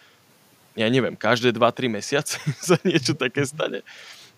[0.78, 2.38] ja neviem, každé 2-3 mesiace
[2.70, 3.82] sa niečo také stane,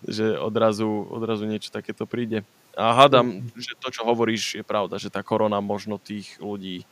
[0.04, 2.46] že odrazu, odrazu niečo takéto príde.
[2.78, 6.86] A hádam, že to, čo hovoríš, je pravda, že tá korona možno tých ľudí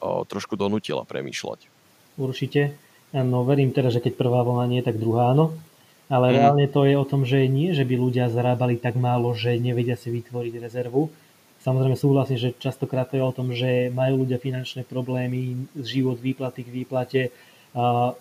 [0.00, 1.68] o, trošku donutila premýšľať.
[2.18, 2.74] Určite.
[3.14, 5.54] No verím teda, že keď prvá vlna nie, tak druhá áno.
[6.08, 6.34] Ale mm.
[6.34, 9.94] reálne to je o tom, že nie, že by ľudia zarábali tak málo, že nevedia
[9.94, 11.12] si vytvoriť rezervu.
[11.58, 16.62] Samozrejme súhlasím, že častokrát to je o tom, že majú ľudia finančné problémy, život výplaty
[16.62, 17.22] k výplate,
[17.74, 18.14] a,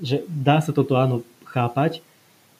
[0.00, 2.00] že dá sa toto áno chápať,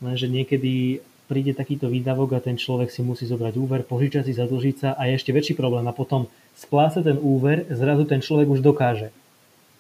[0.05, 4.77] lenže niekedy príde takýto výdavok a ten človek si musí zobrať úver, požičať si, zadlžiť
[4.77, 5.89] sa a je ešte väčší problém.
[5.89, 9.09] A potom spláca ten úver, zrazu ten človek už dokáže.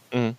[0.09, 0.33] Mm.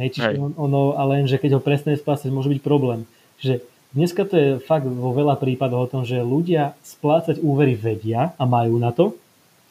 [0.00, 3.04] Hej, čiže on, ono, ale len, že keď ho presne splácať, môže byť problém.
[3.42, 3.60] Že
[3.92, 8.44] dneska to je fakt vo veľa prípadoch o tom, že ľudia splácať úvery vedia a
[8.46, 9.18] majú na to,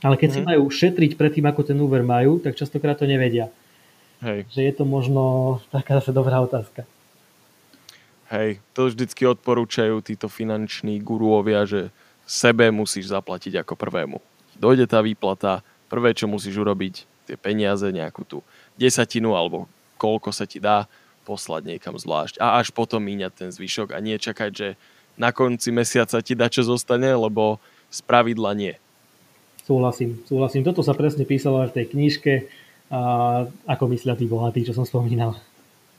[0.02, 0.36] ale keď mm.
[0.36, 0.48] si mhm.
[0.50, 3.50] majú šetriť pred tým, ako ten úver majú, tak častokrát to nevedia.
[4.22, 4.46] Hej.
[4.54, 5.24] Že je to možno
[5.74, 6.86] taká zase dobrá otázka.
[8.32, 11.92] Hej, to vždycky odporúčajú títo finanční guruovia, že
[12.24, 14.24] sebe musíš zaplatiť ako prvému.
[14.56, 18.40] Dojde tá výplata, prvé, čo musíš urobiť, tie peniaze, nejakú tú
[18.80, 19.68] desatinu alebo
[20.00, 20.88] koľko sa ti dá,
[21.28, 22.42] poslať niekam zvlášť.
[22.42, 24.68] A až potom míňať ten zvyšok a nie čakať, že
[25.20, 28.74] na konci mesiaca ti dá čo zostane, lebo z pravidla nie.
[29.66, 30.66] Súhlasím, súhlasím.
[30.66, 32.34] Toto sa presne písalo aj v tej knižke,
[32.92, 33.00] a
[33.72, 35.40] ako myslia tí bohatí, čo som spomínal.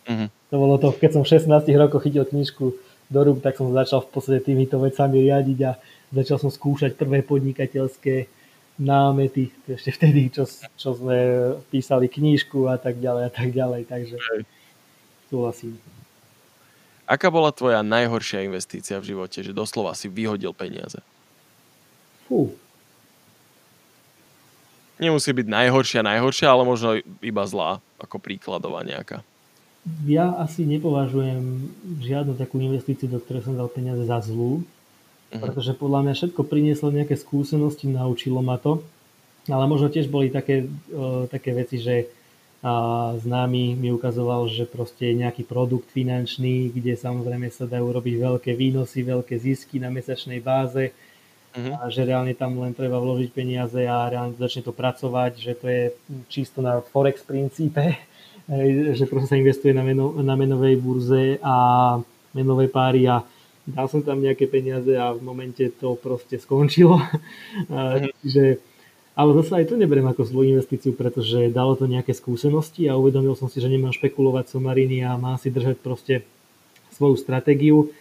[0.04, 0.28] Uh-huh.
[0.52, 2.76] To bolo to, keď som v 16 rokoch chytil knižku
[3.08, 5.80] do rúk, tak som začal v podstate týmito vecami riadiť a
[6.12, 8.28] začal som skúšať prvé podnikateľské
[8.76, 10.44] námety, ešte vtedy, čo,
[10.76, 11.16] čo sme
[11.72, 14.16] písali knižku a tak ďalej a tak ďalej, takže
[15.32, 15.80] súhlasím.
[17.08, 21.00] Aká bola tvoja najhoršia investícia v živote, že doslova si vyhodil peniaze?
[22.24, 22.56] Fú.
[25.02, 29.26] Nemusí byť najhoršia, najhoršia, ale možno iba zlá, ako príkladová nejaká.
[30.06, 31.42] Ja asi nepovažujem
[31.98, 35.42] žiadnu takú investíciu, do ktorej som dal peniaze za zlú, uh-huh.
[35.42, 38.78] pretože podľa mňa všetko prinieslo nejaké skúsenosti, naučilo ma to,
[39.50, 42.06] ale možno tiež boli také, uh, také veci, že
[42.62, 48.54] a známy mi ukazoval, že proste nejaký produkt finančný, kde samozrejme sa dajú robiť veľké
[48.54, 50.94] výnosy, veľké zisky na mesačnej báze
[51.54, 51.80] uh-huh.
[51.80, 55.66] a že reálne tam len treba vložiť peniaze a reálne začne to pracovať, že to
[55.68, 55.82] je
[56.32, 58.00] čisto na Forex princípe
[58.96, 61.54] že proste sa investuje na, meno, na menovej burze a
[62.34, 63.22] menovej páry a
[63.62, 66.98] dal som tam nejaké peniaze a v momente to proste skončilo.
[67.68, 68.10] Mhm.
[68.24, 68.44] Čiže,
[69.12, 73.36] ale zase aj to neberiem ako zlú investíciu, pretože dalo to nejaké skúsenosti a uvedomil
[73.36, 76.24] som si, že nemám špekulovať somariny a mám si držať proste
[76.96, 77.92] svoju stratégiu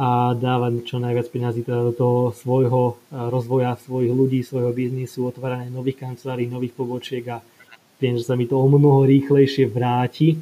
[0.00, 5.68] a dávať čo najviac peniazy teda do toho svojho rozvoja, svojich ľudí, svojho biznisu, otvárania
[5.68, 7.44] nových kancelárií, nových pobočiek a
[8.00, 10.40] viem, že sa mi to o mnoho rýchlejšie vráti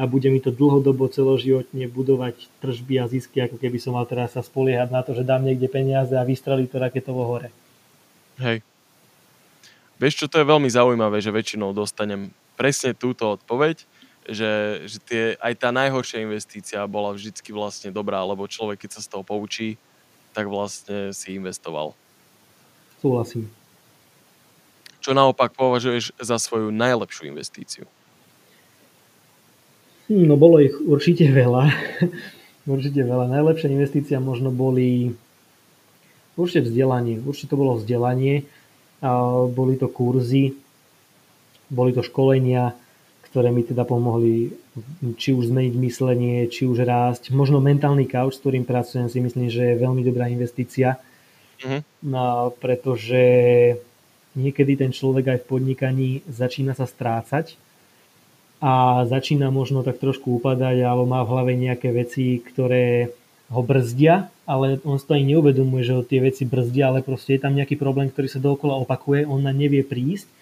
[0.00, 4.36] a bude mi to dlhodobo celoživotne budovať tržby a zisky, ako keby som mal teraz
[4.36, 7.52] sa spoliehať na to, že dám niekde peniaze a vystrelí to raketovo hore.
[8.40, 8.64] Hej.
[10.00, 13.84] Vieš čo, to je veľmi zaujímavé, že väčšinou dostanem presne túto odpoveď,
[14.30, 19.04] že, že tie, aj tá najhoršia investícia bola vždycky vlastne dobrá, lebo človek, keď sa
[19.04, 19.74] z toho poučí,
[20.30, 21.92] tak vlastne si investoval.
[23.02, 23.50] Súhlasím.
[25.02, 27.84] Čo naopak považuješ za svoju najlepšiu investíciu?
[30.06, 31.72] Hm, no bolo ich určite veľa.
[32.70, 33.26] určite veľa.
[33.26, 35.10] Najlepšia investícia možno boli
[36.38, 37.18] určite vzdelanie.
[37.18, 38.46] Určite to bolo vzdelanie.
[39.56, 40.52] Boli to kurzy,
[41.72, 42.76] boli to školenia,
[43.30, 44.50] ktoré mi teda pomohli
[45.14, 47.30] či už zmeniť myslenie, či už rásť.
[47.30, 50.98] Možno mentálny couch, s ktorým pracujem, si myslím, že je veľmi dobrá investícia.
[51.62, 51.80] Uh-huh.
[52.02, 53.22] No, pretože
[54.34, 57.54] niekedy ten človek aj v podnikaní začína sa strácať
[58.60, 63.14] a začína možno tak trošku upadať alebo má v hlave nejaké veci, ktoré
[63.50, 67.34] ho brzdia, ale on si to ani neuvedomuje, že ho tie veci brzdia, ale proste
[67.34, 70.39] je tam nejaký problém, ktorý sa dookola opakuje, on na nevie prísť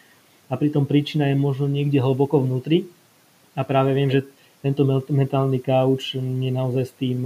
[0.48, 2.88] a pritom príčina je možno niekde hlboko vnútri.
[3.52, 4.24] A práve viem, že
[4.64, 4.82] tento
[5.12, 7.22] mentálny kauč mne naozaj s tým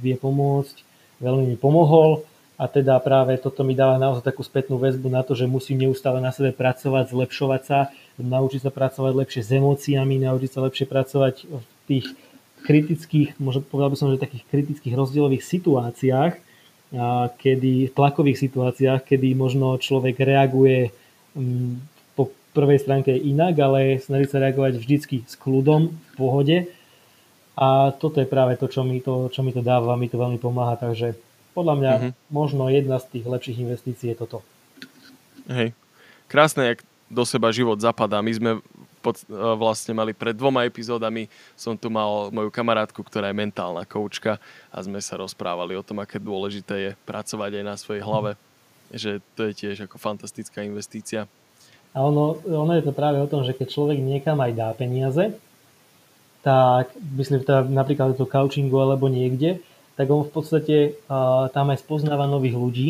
[0.00, 0.76] vie pomôcť,
[1.20, 2.24] veľmi mi pomohol.
[2.62, 6.22] A teda práve toto mi dáva naozaj takú spätnú väzbu na to, že musím neustále
[6.22, 7.90] na sebe pracovať, zlepšovať sa,
[8.22, 12.06] naučiť sa pracovať lepšie s emóciami, naučiť sa lepšie pracovať v tých
[12.62, 16.32] kritických, možno povedal by som, že takých kritických rozdielových situáciách,
[17.40, 20.94] kedy, v tlakových situáciách, kedy možno človek reaguje
[21.34, 21.91] mm,
[22.52, 26.56] prvej stránke inak, ale snaží sa reagovať vždycky s kľudom, v pohode.
[27.56, 30.40] A toto je práve to, čo mi to, čo mi to dáva, mi to veľmi
[30.40, 31.16] pomáha, takže
[31.52, 32.12] podľa mňa uh-huh.
[32.32, 34.40] možno jedna z tých lepších investícií je toto.
[35.52, 35.76] Hej.
[36.32, 36.80] Krásne, jak
[37.12, 38.24] do seba život zapadá.
[38.24, 38.50] My sme
[39.04, 43.84] pod, e, vlastne mali pred dvoma epizódami, som tu mal moju kamarátku, ktorá je mentálna
[43.84, 44.40] koučka
[44.72, 48.40] a sme sa rozprávali o tom, aké dôležité je pracovať aj na svojej hlave.
[48.88, 51.28] Že to je tiež ako fantastická investícia.
[51.92, 55.36] A ono, ono je to práve o tom, že keď človek niekam aj dá peniaze,
[56.42, 59.62] tak myslím teda napríklad do coachingu alebo niekde,
[59.94, 60.76] tak on v podstate
[61.06, 62.88] uh, tam aj spoznáva nových ľudí.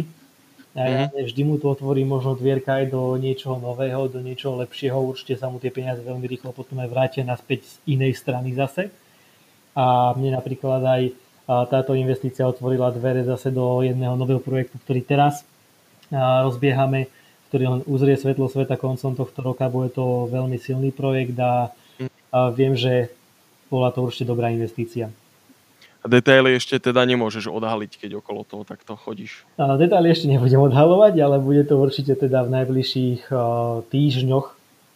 [0.72, 1.28] A mm-hmm.
[1.28, 4.96] vždy mu to otvorí možno dvierka aj do niečoho nového, do niečoho lepšieho.
[4.96, 8.88] Určite sa mu tie peniaze veľmi rýchlo potom aj vrátia naspäť z inej strany zase.
[9.76, 15.04] A mne napríklad aj uh, táto investícia otvorila dvere zase do jedného nového projektu, ktorý
[15.04, 15.44] teraz
[16.08, 17.12] uh, rozbiehame,
[17.52, 19.68] ktorý len uzrie svetlo sveta koncom tohto roka.
[19.68, 21.68] Bude to veľmi silný projekt a,
[22.32, 23.12] a viem, že
[23.68, 25.12] bola to určite dobrá investícia.
[26.00, 29.44] A detaily ešte teda nemôžeš odhaliť, keď okolo toho takto chodíš.
[29.60, 33.28] A detaily ešte nebudem odhalovať, ale bude to určite teda v najbližších
[33.92, 34.46] týždňoch,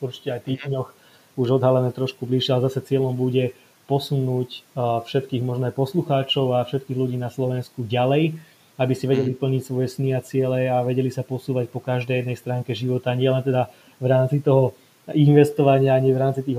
[0.01, 0.89] určite aj týždňoch,
[1.37, 3.53] už odhalené trošku bližšie, ale zase cieľom bude
[3.85, 8.35] posunúť všetkých možné poslucháčov a všetkých ľudí na Slovensku ďalej,
[8.77, 9.41] aby si vedeli mhm.
[9.41, 13.41] plniť svoje sny a ciele a vedeli sa posúvať po každej jednej stránke života, nielen
[13.41, 14.77] teda v rámci toho
[15.15, 16.59] investovania ani v rámci tých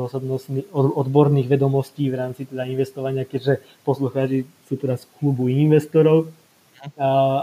[0.72, 6.32] odborných vedomostí, v rámci teda investovania, keďže poslucháči sú teraz z klubu investorov,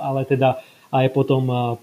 [0.00, 1.76] ale teda aj potom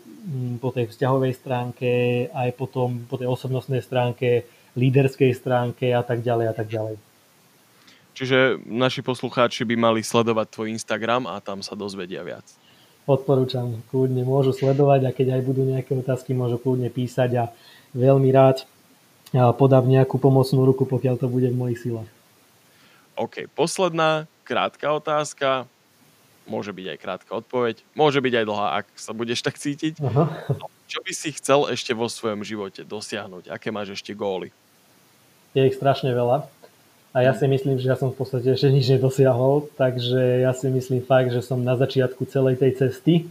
[0.57, 1.91] po tej vzťahovej stránke,
[2.33, 6.95] aj potom po tej osobnostnej stránke, líderskej stránke a tak ďalej a tak ďalej.
[8.11, 12.43] Čiže naši poslucháči by mali sledovať tvoj Instagram a tam sa dozvedia viac.
[13.11, 17.43] Odporúčam, kľudne môžu sledovať a keď aj budú nejaké otázky, môžu kľudne písať a
[17.91, 18.63] veľmi rád
[19.59, 22.07] podám nejakú pomocnú ruku, pokiaľ to bude v mojich silách.
[23.19, 25.67] OK, posledná krátka otázka.
[26.47, 27.83] Môže byť aj krátka odpoveď.
[27.95, 29.99] Môže byť aj dlhá, ak sa budeš tak cítiť.
[30.07, 30.31] Aha.
[30.87, 33.51] Čo by si chcel ešte vo svojom živote dosiahnuť?
[33.51, 34.55] Aké máš ešte góly?
[35.51, 36.47] Je ich strašne veľa.
[37.11, 40.71] A ja si myslím, že ja som v podstate ešte nič nedosiahol, takže ja si
[40.71, 43.27] myslím fakt, že som na začiatku celej tej cesty.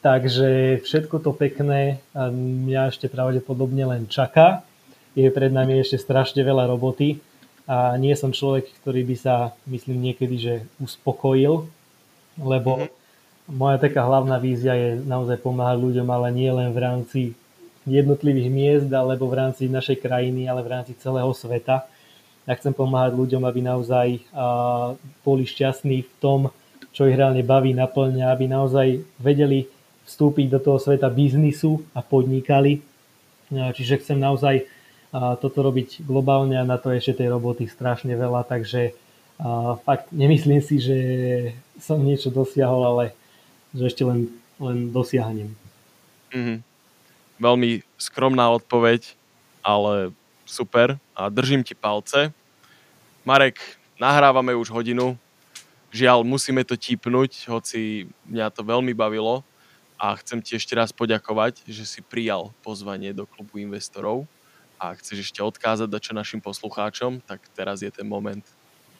[0.00, 4.64] Takže všetko to pekné mňa ešte pravdepodobne len čaká
[5.18, 7.18] je pred nami ešte strašne veľa roboty
[7.66, 9.34] a nie som človek, ktorý by sa,
[9.66, 11.66] myslím niekedy, že uspokojil,
[12.40, 13.54] lebo mm-hmm.
[13.54, 17.20] moja taká hlavná vízia je naozaj pomáhať ľuďom, ale nie len v rámci
[17.84, 21.84] jednotlivých miest alebo v rámci našej krajiny, ale v rámci celého sveta.
[22.50, 24.26] Ja chcem pomáhať ľuďom, aby naozaj
[25.22, 26.40] boli šťastní v tom,
[26.90, 29.70] čo ich reálne baví, naplňa, aby naozaj vedeli
[30.10, 32.82] vstúpiť do toho sveta biznisu a podnikali.
[33.54, 34.66] Čiže chcem naozaj
[35.14, 38.98] toto robiť globálne a na to ešte tej roboty strašne veľa, takže
[39.86, 40.98] fakt nemyslím si, že
[41.78, 43.04] som niečo dosiahol, ale
[43.70, 44.26] že ešte len,
[44.58, 45.54] len dosiahnem.
[46.34, 46.58] Mm-hmm.
[47.38, 49.14] Veľmi skromná odpoveď,
[49.62, 50.10] ale
[50.42, 52.34] super a držím ti palce.
[53.20, 53.60] Marek,
[54.00, 55.12] nahrávame už hodinu.
[55.92, 59.44] Žiaľ, musíme to tipnúť, hoci mňa to veľmi bavilo
[60.00, 64.24] a chcem ti ešte raz poďakovať, že si prijal pozvanie do klubu investorov
[64.80, 68.40] a chceš ešte odkázať čo našim poslucháčom, tak teraz je ten moment.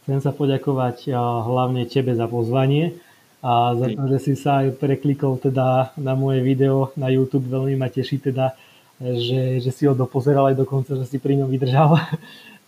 [0.05, 1.17] Chcem sa poďakovať
[1.49, 3.01] hlavne tebe za pozvanie
[3.41, 7.49] a za to, že si sa aj preklikol teda na moje video na YouTube.
[7.49, 8.53] Veľmi ma teší teda,
[9.01, 11.97] že, že si ho dopozeral aj dokonca, že si pri ňom vydržal.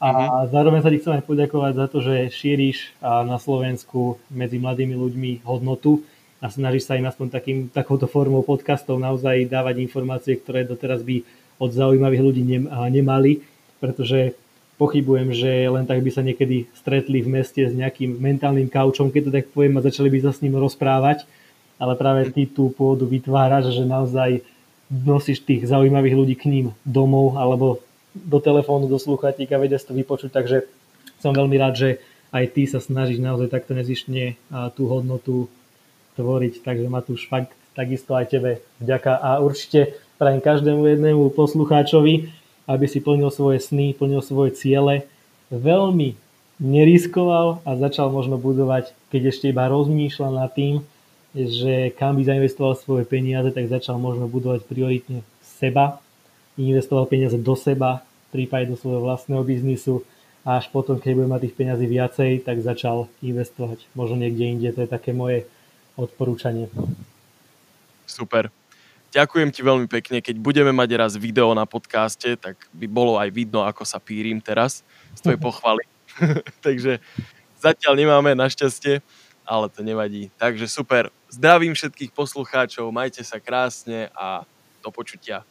[0.02, 0.50] A mm-hmm.
[0.50, 5.46] zároveň sa ti chcem aj poďakovať za to, že šíriš na Slovensku medzi mladými ľuďmi
[5.46, 6.02] hodnotu
[6.42, 11.22] a snažíš sa im aspoň takým, takouto formou podcastov naozaj dávať informácie, ktoré doteraz by
[11.62, 13.46] od zaujímavých ľudí nemali,
[13.78, 14.34] pretože
[14.74, 19.22] pochybujem, že len tak by sa niekedy stretli v meste s nejakým mentálnym kaučom, keď
[19.22, 21.22] to tak poviem, a začali by sa s ním rozprávať,
[21.78, 24.42] ale práve ty tú pôdu vytváraš, že naozaj
[24.90, 27.78] nosíš tých zaujímavých ľudí k ním domov alebo
[28.12, 30.68] do telefónu, do sluchatíka, vedia si to vypočuť, takže
[31.20, 31.90] som veľmi rád, že
[32.32, 34.40] aj ty sa snažíš naozaj takto nezištne
[34.72, 35.52] tú hodnotu
[36.16, 38.50] tvoriť, takže Matúš, fakt takisto aj tebe
[38.80, 39.16] vďaka.
[39.16, 42.28] A určite prajem každému jednému poslucháčovi,
[42.68, 45.08] aby si plnil svoje sny, plnil svoje ciele,
[45.52, 46.16] veľmi
[46.60, 50.84] neriskoval a začal možno budovať, keď ešte iba rozmýšľal nad tým,
[51.32, 55.98] že kam by zainvestoval svoje peniaze, tak začal možno budovať prioritne seba,
[56.60, 60.04] investoval peniaze do seba, prípade do svojho vlastného biznisu
[60.42, 64.68] a až potom, keď bude mať tých peniazí viacej, tak začal investovať možno niekde inde.
[64.74, 65.46] To je také moje
[65.94, 66.66] odporúčanie.
[68.08, 68.50] Super.
[69.12, 70.24] Ďakujem ti veľmi pekne.
[70.24, 74.40] Keď budeme mať raz video na podcaste, tak by bolo aj vidno, ako sa pírim
[74.40, 74.80] teraz
[75.12, 75.84] z tvojej pochvaly.
[76.66, 76.98] Takže
[77.60, 79.04] zatiaľ nemáme našťastie,
[79.44, 80.32] ale to nevadí.
[80.40, 81.12] Takže super.
[81.28, 84.48] Zdravím všetkých poslucháčov, majte sa krásne a
[84.80, 85.44] do počutia.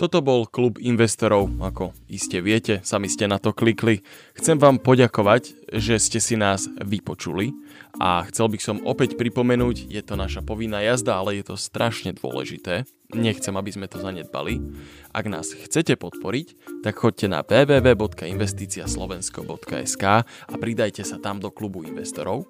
[0.00, 4.00] Toto bol klub investorov, ako iste viete, sami ste na to klikli.
[4.32, 7.52] Chcem vám poďakovať, že ste si nás vypočuli
[8.00, 12.16] a chcel by som opäť pripomenúť, je to naša povinná jazda, ale je to strašne
[12.16, 12.88] dôležité.
[13.10, 14.62] Nechcem, aby sme to zanedbali.
[15.10, 22.46] Ak nás chcete podporiť, tak choďte na www.investiciaslovensko.sk a pridajte sa tam do klubu investorov.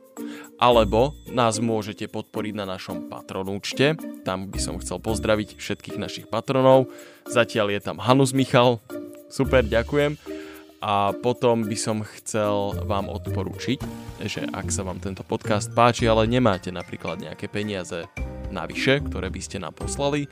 [0.61, 3.97] Alebo nás môžete podporiť na našom patronúčte,
[4.29, 6.93] tam by som chcel pozdraviť všetkých našich patronov.
[7.25, 8.85] Zatiaľ je tam Hanus Michal,
[9.33, 10.39] super, ďakujem.
[10.81, 13.78] A potom by som chcel vám odporučiť,
[14.24, 18.09] že ak sa vám tento podcast páči, ale nemáte napríklad nejaké peniaze
[18.49, 20.26] navyše, ktoré by ste nám poslali,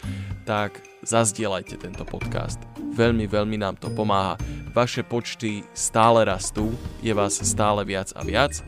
[0.49, 2.59] tak zazdielajte tento podcast.
[2.97, 4.41] Veľmi, veľmi nám to pomáha.
[4.73, 6.73] Vaše počty stále rastú,
[7.05, 8.65] je vás stále viac a viac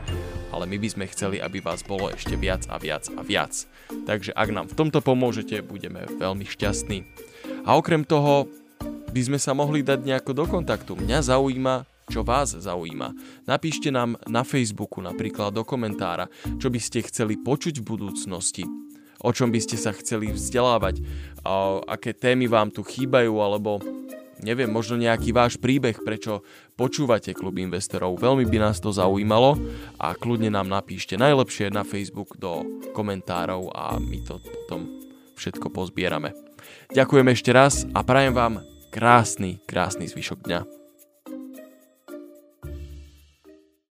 [0.50, 3.54] ale my by sme chceli, aby vás bolo ešte viac a viac a viac.
[3.90, 7.06] Takže ak nám v tomto pomôžete, budeme veľmi šťastní.
[7.64, 8.50] A okrem toho
[9.10, 10.94] by sme sa mohli dať nejako do kontaktu.
[10.94, 13.14] Mňa zaujíma, čo vás zaujíma.
[13.46, 18.64] Napíšte nám na Facebooku napríklad do komentára, čo by ste chceli počuť v budúcnosti,
[19.22, 21.02] o čom by ste sa chceli vzdelávať,
[21.86, 23.78] aké témy vám tu chýbajú, alebo
[24.40, 26.42] neviem, možno nejaký váš príbeh, prečo
[26.74, 28.16] počúvate klub investorov.
[28.16, 29.60] Veľmi by nás to zaujímalo
[30.00, 32.64] a kľudne nám napíšte najlepšie na Facebook do
[32.96, 34.88] komentárov a my to potom
[35.36, 36.32] všetko pozbierame.
[36.90, 40.79] Ďakujem ešte raz a prajem vám krásny, krásny zvyšok dňa.